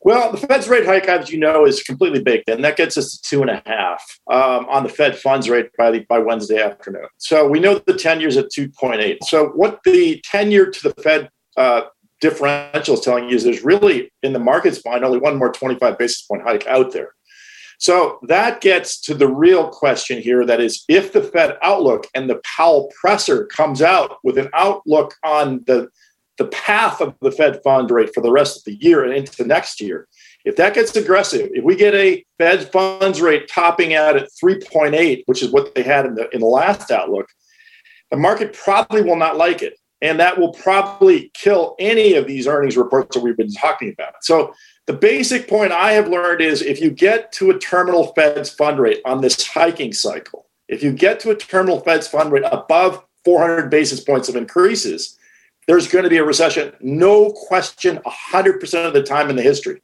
Well, 0.00 0.32
the 0.32 0.36
Fed's 0.36 0.68
rate 0.68 0.84
hike, 0.84 1.06
as 1.08 1.30
you 1.30 1.38
know, 1.38 1.64
is 1.64 1.82
completely 1.82 2.22
baked 2.22 2.50
in. 2.50 2.60
That 2.60 2.76
gets 2.76 2.98
us 2.98 3.16
to 3.16 3.22
two 3.22 3.40
and 3.40 3.50
a 3.50 3.62
half 3.64 4.02
um, 4.30 4.66
on 4.68 4.82
the 4.82 4.90
Fed 4.90 5.16
funds 5.16 5.48
rate 5.48 5.70
by 5.78 5.90
the, 5.92 6.00
by 6.00 6.18
Wednesday 6.18 6.60
afternoon. 6.60 7.06
So 7.16 7.48
we 7.48 7.58
know 7.58 7.78
the 7.86 7.94
ten 7.94 8.20
years 8.20 8.36
at 8.36 8.50
two 8.50 8.68
point 8.68 9.00
eight. 9.00 9.24
So 9.24 9.46
what 9.48 9.80
the 9.84 10.20
ten 10.22 10.50
year 10.50 10.70
to 10.70 10.88
the 10.88 11.02
Fed 11.02 11.30
uh, 11.56 11.84
differential 12.20 12.94
is 12.94 13.00
telling 13.00 13.30
you 13.30 13.36
is 13.36 13.44
there's 13.44 13.64
really 13.64 14.12
in 14.22 14.34
the 14.34 14.38
market's 14.38 14.84
mind 14.84 15.04
only 15.04 15.18
one 15.18 15.38
more 15.38 15.50
twenty 15.50 15.78
five 15.78 15.96
basis 15.96 16.20
point 16.22 16.42
hike 16.42 16.66
out 16.66 16.92
there. 16.92 17.13
So 17.84 18.18
that 18.22 18.62
gets 18.62 18.98
to 19.02 19.12
the 19.12 19.28
real 19.28 19.68
question 19.68 20.18
here 20.18 20.46
that 20.46 20.58
is, 20.58 20.86
if 20.88 21.12
the 21.12 21.20
Fed 21.20 21.58
outlook 21.60 22.06
and 22.14 22.30
the 22.30 22.40
Powell 22.56 22.90
presser 22.98 23.44
comes 23.44 23.82
out 23.82 24.16
with 24.24 24.38
an 24.38 24.48
outlook 24.54 25.14
on 25.22 25.62
the, 25.66 25.90
the 26.38 26.46
path 26.46 27.02
of 27.02 27.14
the 27.20 27.30
Fed 27.30 27.60
fund 27.62 27.90
rate 27.90 28.14
for 28.14 28.22
the 28.22 28.32
rest 28.32 28.56
of 28.56 28.64
the 28.64 28.82
year 28.82 29.04
and 29.04 29.12
into 29.12 29.44
next 29.44 29.82
year, 29.82 30.08
if 30.46 30.56
that 30.56 30.72
gets 30.72 30.96
aggressive, 30.96 31.50
if 31.52 31.62
we 31.62 31.76
get 31.76 31.94
a 31.94 32.24
Fed 32.38 32.72
funds 32.72 33.20
rate 33.20 33.50
topping 33.50 33.92
out 33.92 34.16
at 34.16 34.30
3.8, 34.42 35.24
which 35.26 35.42
is 35.42 35.50
what 35.50 35.74
they 35.74 35.82
had 35.82 36.06
in 36.06 36.14
the, 36.14 36.34
in 36.34 36.40
the 36.40 36.46
last 36.46 36.90
outlook, 36.90 37.28
the 38.10 38.16
market 38.16 38.54
probably 38.54 39.02
will 39.02 39.16
not 39.16 39.36
like 39.36 39.60
it. 39.60 39.78
And 40.04 40.20
that 40.20 40.38
will 40.38 40.52
probably 40.52 41.30
kill 41.32 41.76
any 41.78 42.12
of 42.12 42.26
these 42.26 42.46
earnings 42.46 42.76
reports 42.76 43.16
that 43.16 43.22
we've 43.22 43.38
been 43.38 43.50
talking 43.50 43.90
about. 43.90 44.22
So 44.22 44.52
the 44.86 44.92
basic 44.92 45.48
point 45.48 45.72
I 45.72 45.92
have 45.92 46.08
learned 46.08 46.42
is 46.42 46.60
if 46.60 46.78
you 46.78 46.90
get 46.90 47.32
to 47.32 47.50
a 47.50 47.58
terminal 47.58 48.08
Fed's 48.08 48.50
fund 48.50 48.78
rate 48.78 49.00
on 49.06 49.22
this 49.22 49.46
hiking 49.46 49.94
cycle, 49.94 50.44
if 50.68 50.82
you 50.82 50.92
get 50.92 51.20
to 51.20 51.30
a 51.30 51.34
terminal 51.34 51.80
Fed's 51.80 52.06
fund 52.06 52.32
rate 52.32 52.44
above 52.52 53.02
400 53.24 53.70
basis 53.70 54.00
points 54.00 54.28
of 54.28 54.36
increases, 54.36 55.18
there's 55.66 55.88
going 55.88 56.04
to 56.04 56.10
be 56.10 56.18
a 56.18 56.24
recession, 56.24 56.74
no 56.80 57.30
question, 57.30 57.98
100% 58.04 58.86
of 58.86 58.92
the 58.92 59.02
time 59.02 59.30
in 59.30 59.36
the 59.36 59.42
history. 59.42 59.80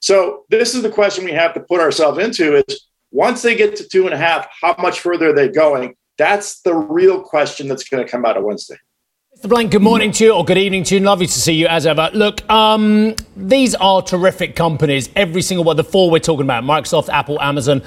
So 0.00 0.46
this 0.48 0.74
is 0.74 0.82
the 0.82 0.90
question 0.90 1.24
we 1.24 1.30
have 1.30 1.54
to 1.54 1.60
put 1.60 1.80
ourselves 1.80 2.18
into 2.18 2.56
is 2.56 2.88
once 3.12 3.42
they 3.42 3.54
get 3.54 3.76
to 3.76 3.88
two 3.88 4.06
and 4.06 4.14
a 4.14 4.18
half, 4.18 4.48
how 4.60 4.74
much 4.80 4.98
further 4.98 5.30
are 5.30 5.32
they 5.32 5.48
going? 5.48 5.94
That's 6.18 6.60
the 6.62 6.74
real 6.74 7.22
question 7.22 7.68
that's 7.68 7.88
going 7.88 8.04
to 8.04 8.10
come 8.10 8.24
out 8.24 8.36
of 8.36 8.42
Wednesday. 8.42 8.76
Mr. 9.40 9.48
Blank, 9.48 9.70
good 9.70 9.80
morning 9.80 10.12
to 10.12 10.24
you 10.24 10.34
or 10.34 10.44
good 10.44 10.58
evening 10.58 10.84
to 10.84 10.96
you. 10.96 11.00
Lovely 11.00 11.24
to 11.24 11.32
see 11.32 11.54
you 11.54 11.66
as 11.66 11.86
ever. 11.86 12.10
Look, 12.12 12.46
um, 12.50 13.14
these 13.34 13.74
are 13.76 14.02
terrific 14.02 14.54
companies. 14.54 15.08
Every 15.16 15.40
single 15.40 15.64
one, 15.64 15.76
the 15.76 15.84
four 15.84 16.10
we're 16.10 16.18
talking 16.18 16.44
about 16.44 16.62
Microsoft, 16.62 17.08
Apple, 17.08 17.40
Amazon, 17.40 17.80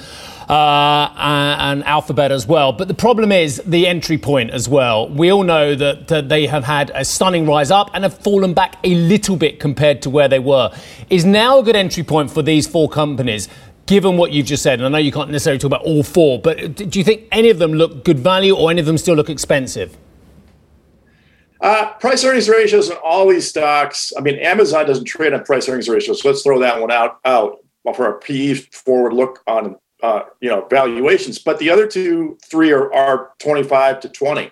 uh, 0.48 1.14
and 1.16 1.84
Alphabet 1.84 2.32
as 2.32 2.44
well. 2.48 2.72
But 2.72 2.88
the 2.88 2.94
problem 2.94 3.30
is 3.30 3.62
the 3.64 3.86
entry 3.86 4.18
point 4.18 4.50
as 4.50 4.68
well. 4.68 5.08
We 5.08 5.30
all 5.30 5.44
know 5.44 5.76
that, 5.76 6.08
that 6.08 6.28
they 6.28 6.48
have 6.48 6.64
had 6.64 6.90
a 6.92 7.04
stunning 7.04 7.46
rise 7.46 7.70
up 7.70 7.88
and 7.94 8.02
have 8.02 8.18
fallen 8.18 8.52
back 8.52 8.74
a 8.82 8.92
little 8.96 9.36
bit 9.36 9.60
compared 9.60 10.02
to 10.02 10.10
where 10.10 10.26
they 10.26 10.40
were. 10.40 10.76
Is 11.08 11.24
now 11.24 11.60
a 11.60 11.62
good 11.62 11.76
entry 11.76 12.02
point 12.02 12.32
for 12.32 12.42
these 12.42 12.66
four 12.66 12.88
companies? 12.88 13.48
Given 13.86 14.16
what 14.16 14.32
you've 14.32 14.46
just 14.46 14.64
said, 14.64 14.80
and 14.80 14.86
I 14.86 14.88
know 14.88 14.98
you 14.98 15.12
can't 15.12 15.30
necessarily 15.30 15.60
talk 15.60 15.68
about 15.68 15.84
all 15.84 16.02
four, 16.02 16.40
but 16.40 16.74
do 16.74 16.98
you 16.98 17.04
think 17.04 17.28
any 17.30 17.50
of 17.50 17.60
them 17.60 17.74
look 17.74 18.04
good 18.04 18.18
value 18.18 18.56
or 18.56 18.72
any 18.72 18.80
of 18.80 18.86
them 18.86 18.98
still 18.98 19.14
look 19.14 19.30
expensive? 19.30 19.96
Uh, 21.60 21.92
price 21.94 22.24
earnings 22.24 22.48
ratios 22.48 22.90
in 22.90 22.96
all 23.04 23.28
these 23.28 23.48
stocks. 23.48 24.12
I 24.18 24.20
mean, 24.20 24.36
Amazon 24.36 24.86
doesn't 24.86 25.04
trade 25.04 25.32
on 25.32 25.44
price 25.44 25.68
earnings 25.68 25.88
ratios, 25.88 26.22
so 26.22 26.28
let's 26.28 26.42
throw 26.42 26.58
that 26.60 26.80
one 26.80 26.90
out 26.90 27.20
out 27.24 27.58
for 27.94 28.08
a 28.08 28.18
PE 28.18 28.54
forward 28.54 29.12
look 29.12 29.42
on 29.46 29.76
uh, 30.02 30.22
you 30.40 30.48
know 30.48 30.66
valuations. 30.68 31.38
But 31.38 31.58
the 31.58 31.70
other 31.70 31.86
two, 31.86 32.38
three 32.44 32.72
are, 32.72 32.92
are 32.92 33.30
25 33.38 34.00
to 34.00 34.08
20. 34.08 34.50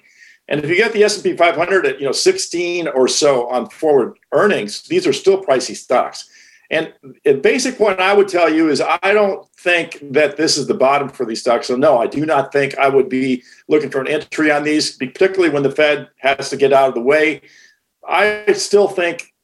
And 0.48 0.62
if 0.62 0.68
you 0.68 0.76
get 0.76 0.92
the 0.92 1.04
S&P 1.04 1.36
500 1.36 1.86
at 1.86 2.00
you 2.00 2.06
know 2.06 2.12
16 2.12 2.88
or 2.88 3.08
so 3.08 3.48
on 3.48 3.68
forward 3.68 4.18
earnings, 4.32 4.82
these 4.82 5.06
are 5.06 5.12
still 5.12 5.42
pricey 5.42 5.76
stocks. 5.76 6.28
And 6.72 6.94
the 7.22 7.35
basic 7.35 7.76
point 7.76 8.00
I 8.00 8.14
would 8.14 8.28
tell 8.28 8.52
you 8.52 8.70
is 8.70 8.80
I 8.80 9.12
don't 9.12 9.46
think 9.56 9.98
that 10.12 10.38
this 10.38 10.56
is 10.56 10.66
the 10.66 10.74
bottom 10.74 11.11
for 11.11 11.26
these 11.26 11.40
stocks. 11.40 11.66
So 11.66 11.76
no, 11.76 11.98
I 11.98 12.06
do 12.06 12.24
not 12.24 12.50
think 12.50 12.78
I 12.78 12.88
would 12.88 13.11
be 13.11 13.42
looking 13.68 13.90
for 13.90 14.00
an 14.00 14.08
entry 14.08 14.50
on 14.50 14.64
these, 14.64 14.96
particularly 14.96 15.52
when 15.52 15.62
the 15.62 15.70
Fed 15.70 16.08
has 16.20 16.48
to 16.48 16.56
get 16.56 16.72
out 16.72 16.88
of 16.88 16.94
the 16.94 17.02
way. 17.02 17.42
I 18.08 18.50
still 18.54 18.88
think, 18.88 19.35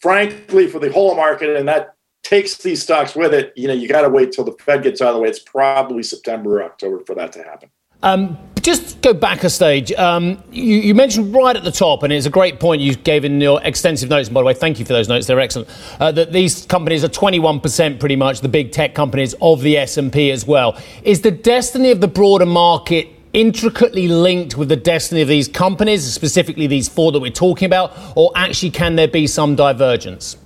frankly, 0.00 0.66
for 0.66 0.78
the 0.78 0.90
whole 0.90 1.14
market, 1.14 1.54
and 1.54 1.68
that 1.68 1.94
takes 2.22 2.56
these 2.56 2.82
stocks 2.82 3.14
with 3.14 3.34
it, 3.34 3.52
you 3.56 3.68
know, 3.68 3.74
you 3.74 3.86
got 3.86 4.02
to 4.02 4.08
wait 4.08 4.32
till 4.32 4.44
the 4.44 4.52
Fed 4.52 4.82
gets 4.82 5.02
out 5.02 5.08
of 5.08 5.16
the 5.16 5.20
way. 5.20 5.28
It's 5.28 5.38
probably 5.38 6.02
September 6.02 6.60
or 6.60 6.64
October 6.64 7.04
for 7.04 7.14
that 7.14 7.32
to 7.32 7.42
happen. 7.42 7.68
Um, 8.04 8.36
just 8.60 9.00
go 9.00 9.14
back 9.14 9.44
a 9.44 9.50
stage. 9.50 9.90
Um, 9.92 10.42
you, 10.52 10.76
you, 10.76 10.94
mentioned 10.94 11.34
right 11.34 11.56
at 11.56 11.64
the 11.64 11.72
top, 11.72 12.02
and 12.02 12.12
it's 12.12 12.26
a 12.26 12.30
great 12.30 12.60
point 12.60 12.82
you 12.82 12.94
gave 12.94 13.24
in 13.24 13.40
your 13.40 13.62
extensive 13.62 14.10
notes. 14.10 14.28
And 14.28 14.34
by 14.34 14.42
the 14.42 14.44
way, 14.44 14.52
thank 14.52 14.78
you 14.78 14.84
for 14.84 14.92
those 14.92 15.08
notes; 15.08 15.26
they're 15.26 15.40
excellent. 15.40 15.70
Uh, 15.98 16.12
that 16.12 16.30
these 16.30 16.66
companies 16.66 17.02
are 17.02 17.08
21% 17.08 17.98
pretty 17.98 18.16
much 18.16 18.42
the 18.42 18.48
big 18.48 18.72
tech 18.72 18.94
companies 18.94 19.34
of 19.40 19.62
the 19.62 19.78
S&P 19.78 20.30
as 20.30 20.46
well. 20.46 20.78
Is 21.02 21.22
the 21.22 21.30
destiny 21.30 21.90
of 21.90 22.02
the 22.02 22.08
broader 22.08 22.44
market 22.44 23.08
intricately 23.32 24.06
linked 24.06 24.58
with 24.58 24.68
the 24.68 24.76
destiny 24.76 25.22
of 25.22 25.28
these 25.28 25.48
companies, 25.48 26.04
specifically 26.04 26.66
these 26.66 26.88
four 26.88 27.10
that 27.12 27.20
we're 27.20 27.30
talking 27.30 27.64
about, 27.64 27.96
or 28.16 28.30
actually 28.36 28.70
can 28.70 28.96
there 28.96 29.08
be 29.08 29.26
some 29.26 29.56
divergence? 29.56 30.36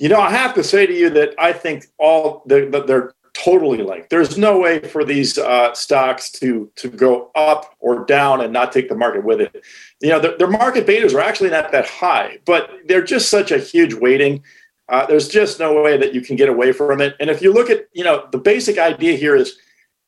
You 0.00 0.08
know, 0.08 0.20
I 0.20 0.30
have 0.30 0.54
to 0.54 0.64
say 0.64 0.86
to 0.86 0.92
you 0.92 1.08
that 1.10 1.34
I 1.38 1.52
think 1.52 1.86
all 1.98 2.42
the, 2.46 2.68
the, 2.68 2.82
they're 2.82 3.14
totally 3.34 3.78
linked. 3.78 4.10
There's 4.10 4.38
no 4.38 4.58
way 4.58 4.80
for 4.80 5.04
these 5.04 5.36
uh, 5.36 5.74
stocks 5.74 6.30
to 6.32 6.70
to 6.76 6.88
go 6.88 7.30
up 7.34 7.74
or 7.80 8.04
down 8.04 8.40
and 8.40 8.52
not 8.52 8.72
take 8.72 8.88
the 8.88 8.94
market 8.94 9.24
with 9.24 9.40
it. 9.40 9.64
You 10.00 10.10
know, 10.10 10.20
their, 10.20 10.38
their 10.38 10.50
market 10.50 10.86
betas 10.86 11.14
are 11.14 11.20
actually 11.20 11.50
not 11.50 11.72
that 11.72 11.86
high, 11.86 12.38
but 12.44 12.70
they're 12.86 13.04
just 13.04 13.28
such 13.28 13.50
a 13.50 13.58
huge 13.58 13.94
weighting. 13.94 14.42
Uh, 14.88 15.06
there's 15.06 15.28
just 15.28 15.58
no 15.58 15.82
way 15.82 15.96
that 15.96 16.14
you 16.14 16.20
can 16.20 16.36
get 16.36 16.48
away 16.48 16.72
from 16.72 17.00
it. 17.00 17.16
And 17.18 17.30
if 17.30 17.40
you 17.40 17.52
look 17.52 17.70
at, 17.70 17.88
you 17.92 18.04
know, 18.04 18.26
the 18.32 18.38
basic 18.38 18.78
idea 18.78 19.16
here 19.16 19.34
is 19.34 19.56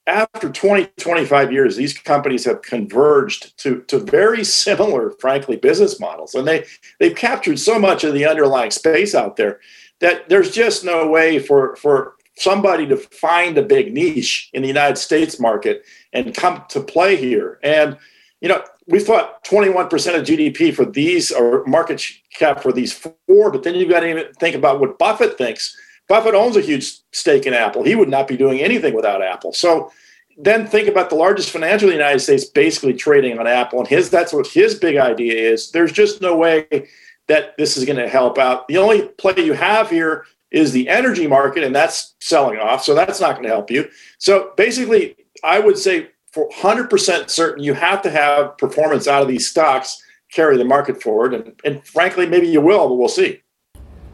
after 0.06 0.50
20, 0.50 0.86
25 0.98 1.52
years, 1.52 1.76
these 1.76 1.96
companies 1.96 2.44
have 2.44 2.62
converged 2.62 3.58
to, 3.58 3.82
to 3.88 3.98
very 3.98 4.44
similar, 4.44 5.10
frankly, 5.18 5.56
business 5.56 5.98
models. 5.98 6.34
And 6.34 6.46
they, 6.46 6.64
they've 7.00 7.16
captured 7.16 7.58
so 7.58 7.78
much 7.78 8.04
of 8.04 8.14
the 8.14 8.26
underlying 8.26 8.70
space 8.70 9.14
out 9.14 9.36
there 9.36 9.60
that 10.00 10.28
there's 10.28 10.50
just 10.50 10.84
no 10.84 11.08
way 11.08 11.38
for, 11.38 11.74
for 11.76 12.15
somebody 12.36 12.86
to 12.86 12.96
find 12.96 13.56
a 13.58 13.62
big 13.62 13.92
niche 13.92 14.50
in 14.52 14.62
the 14.62 14.68
United 14.68 14.96
States 14.96 15.40
market 15.40 15.84
and 16.12 16.34
come 16.34 16.64
to 16.68 16.80
play 16.80 17.16
here. 17.16 17.58
And, 17.62 17.96
you 18.40 18.48
know, 18.48 18.62
we 18.86 19.00
thought 19.00 19.44
21% 19.44 19.84
of 20.14 20.24
GDP 20.24 20.74
for 20.74 20.84
these 20.84 21.32
or 21.32 21.64
market 21.64 22.02
cap 22.34 22.62
for 22.62 22.72
these 22.72 22.92
four, 22.92 23.50
but 23.50 23.62
then 23.62 23.74
you've 23.74 23.90
got 23.90 24.00
to 24.00 24.10
even 24.10 24.32
think 24.34 24.54
about 24.54 24.80
what 24.80 24.98
Buffett 24.98 25.38
thinks. 25.38 25.76
Buffett 26.08 26.34
owns 26.34 26.56
a 26.56 26.60
huge 26.60 26.98
stake 27.12 27.46
in 27.46 27.54
Apple. 27.54 27.82
He 27.82 27.94
would 27.96 28.08
not 28.08 28.28
be 28.28 28.36
doing 28.36 28.60
anything 28.60 28.94
without 28.94 29.22
Apple. 29.22 29.52
So 29.52 29.90
then 30.38 30.66
think 30.66 30.88
about 30.88 31.08
the 31.08 31.16
largest 31.16 31.50
financial 31.50 31.88
in 31.88 31.94
the 31.94 32.02
United 32.02 32.20
States 32.20 32.44
basically 32.44 32.92
trading 32.92 33.38
on 33.38 33.46
Apple. 33.46 33.80
And 33.80 33.88
his 33.88 34.10
that's 34.10 34.32
what 34.32 34.46
his 34.46 34.74
big 34.74 34.98
idea 34.98 35.34
is. 35.34 35.70
There's 35.70 35.92
just 35.92 36.20
no 36.20 36.36
way 36.36 36.88
that 37.28 37.56
this 37.56 37.76
is 37.76 37.84
going 37.84 37.98
to 37.98 38.08
help 38.08 38.38
out. 38.38 38.68
The 38.68 38.78
only 38.78 39.08
play 39.08 39.34
you 39.38 39.54
have 39.54 39.90
here 39.90 40.26
is 40.50 40.72
the 40.72 40.88
energy 40.88 41.26
market, 41.26 41.64
and 41.64 41.74
that's 41.74 42.14
selling 42.20 42.58
off. 42.58 42.84
So 42.84 42.94
that's 42.94 43.20
not 43.20 43.32
going 43.32 43.44
to 43.44 43.48
help 43.50 43.70
you. 43.70 43.88
So 44.18 44.52
basically, 44.56 45.16
I 45.42 45.58
would 45.58 45.78
say 45.78 46.10
for 46.32 46.48
100% 46.50 47.30
certain, 47.30 47.64
you 47.64 47.74
have 47.74 48.02
to 48.02 48.10
have 48.10 48.58
performance 48.58 49.08
out 49.08 49.22
of 49.22 49.28
these 49.28 49.48
stocks 49.48 50.02
carry 50.32 50.56
the 50.56 50.64
market 50.64 51.02
forward. 51.02 51.34
And, 51.34 51.60
and 51.64 51.86
frankly, 51.86 52.26
maybe 52.26 52.48
you 52.48 52.60
will, 52.60 52.88
but 52.88 52.94
we'll 52.94 53.08
see. 53.08 53.40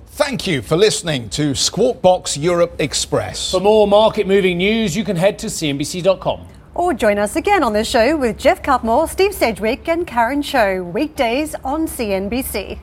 Thank 0.06 0.46
you 0.46 0.60
for 0.60 0.76
listening 0.76 1.30
to 1.30 1.54
Squawk 1.54 2.02
Box 2.02 2.36
Europe 2.36 2.74
Express. 2.78 3.50
For 3.50 3.60
more 3.60 3.88
market 3.88 4.26
moving 4.26 4.58
news, 4.58 4.94
you 4.94 5.04
can 5.04 5.16
head 5.16 5.38
to 5.40 5.46
CNBC.com. 5.46 6.48
Or 6.74 6.94
join 6.94 7.18
us 7.18 7.36
again 7.36 7.62
on 7.62 7.72
the 7.72 7.84
show 7.84 8.16
with 8.16 8.38
Geoff 8.38 8.62
Cutmore, 8.62 9.08
Steve 9.08 9.34
Sedgwick, 9.34 9.88
and 9.88 10.06
Karen 10.06 10.42
Tso, 10.42 10.82
weekdays 10.82 11.54
on 11.64 11.86
CNBC. 11.86 12.78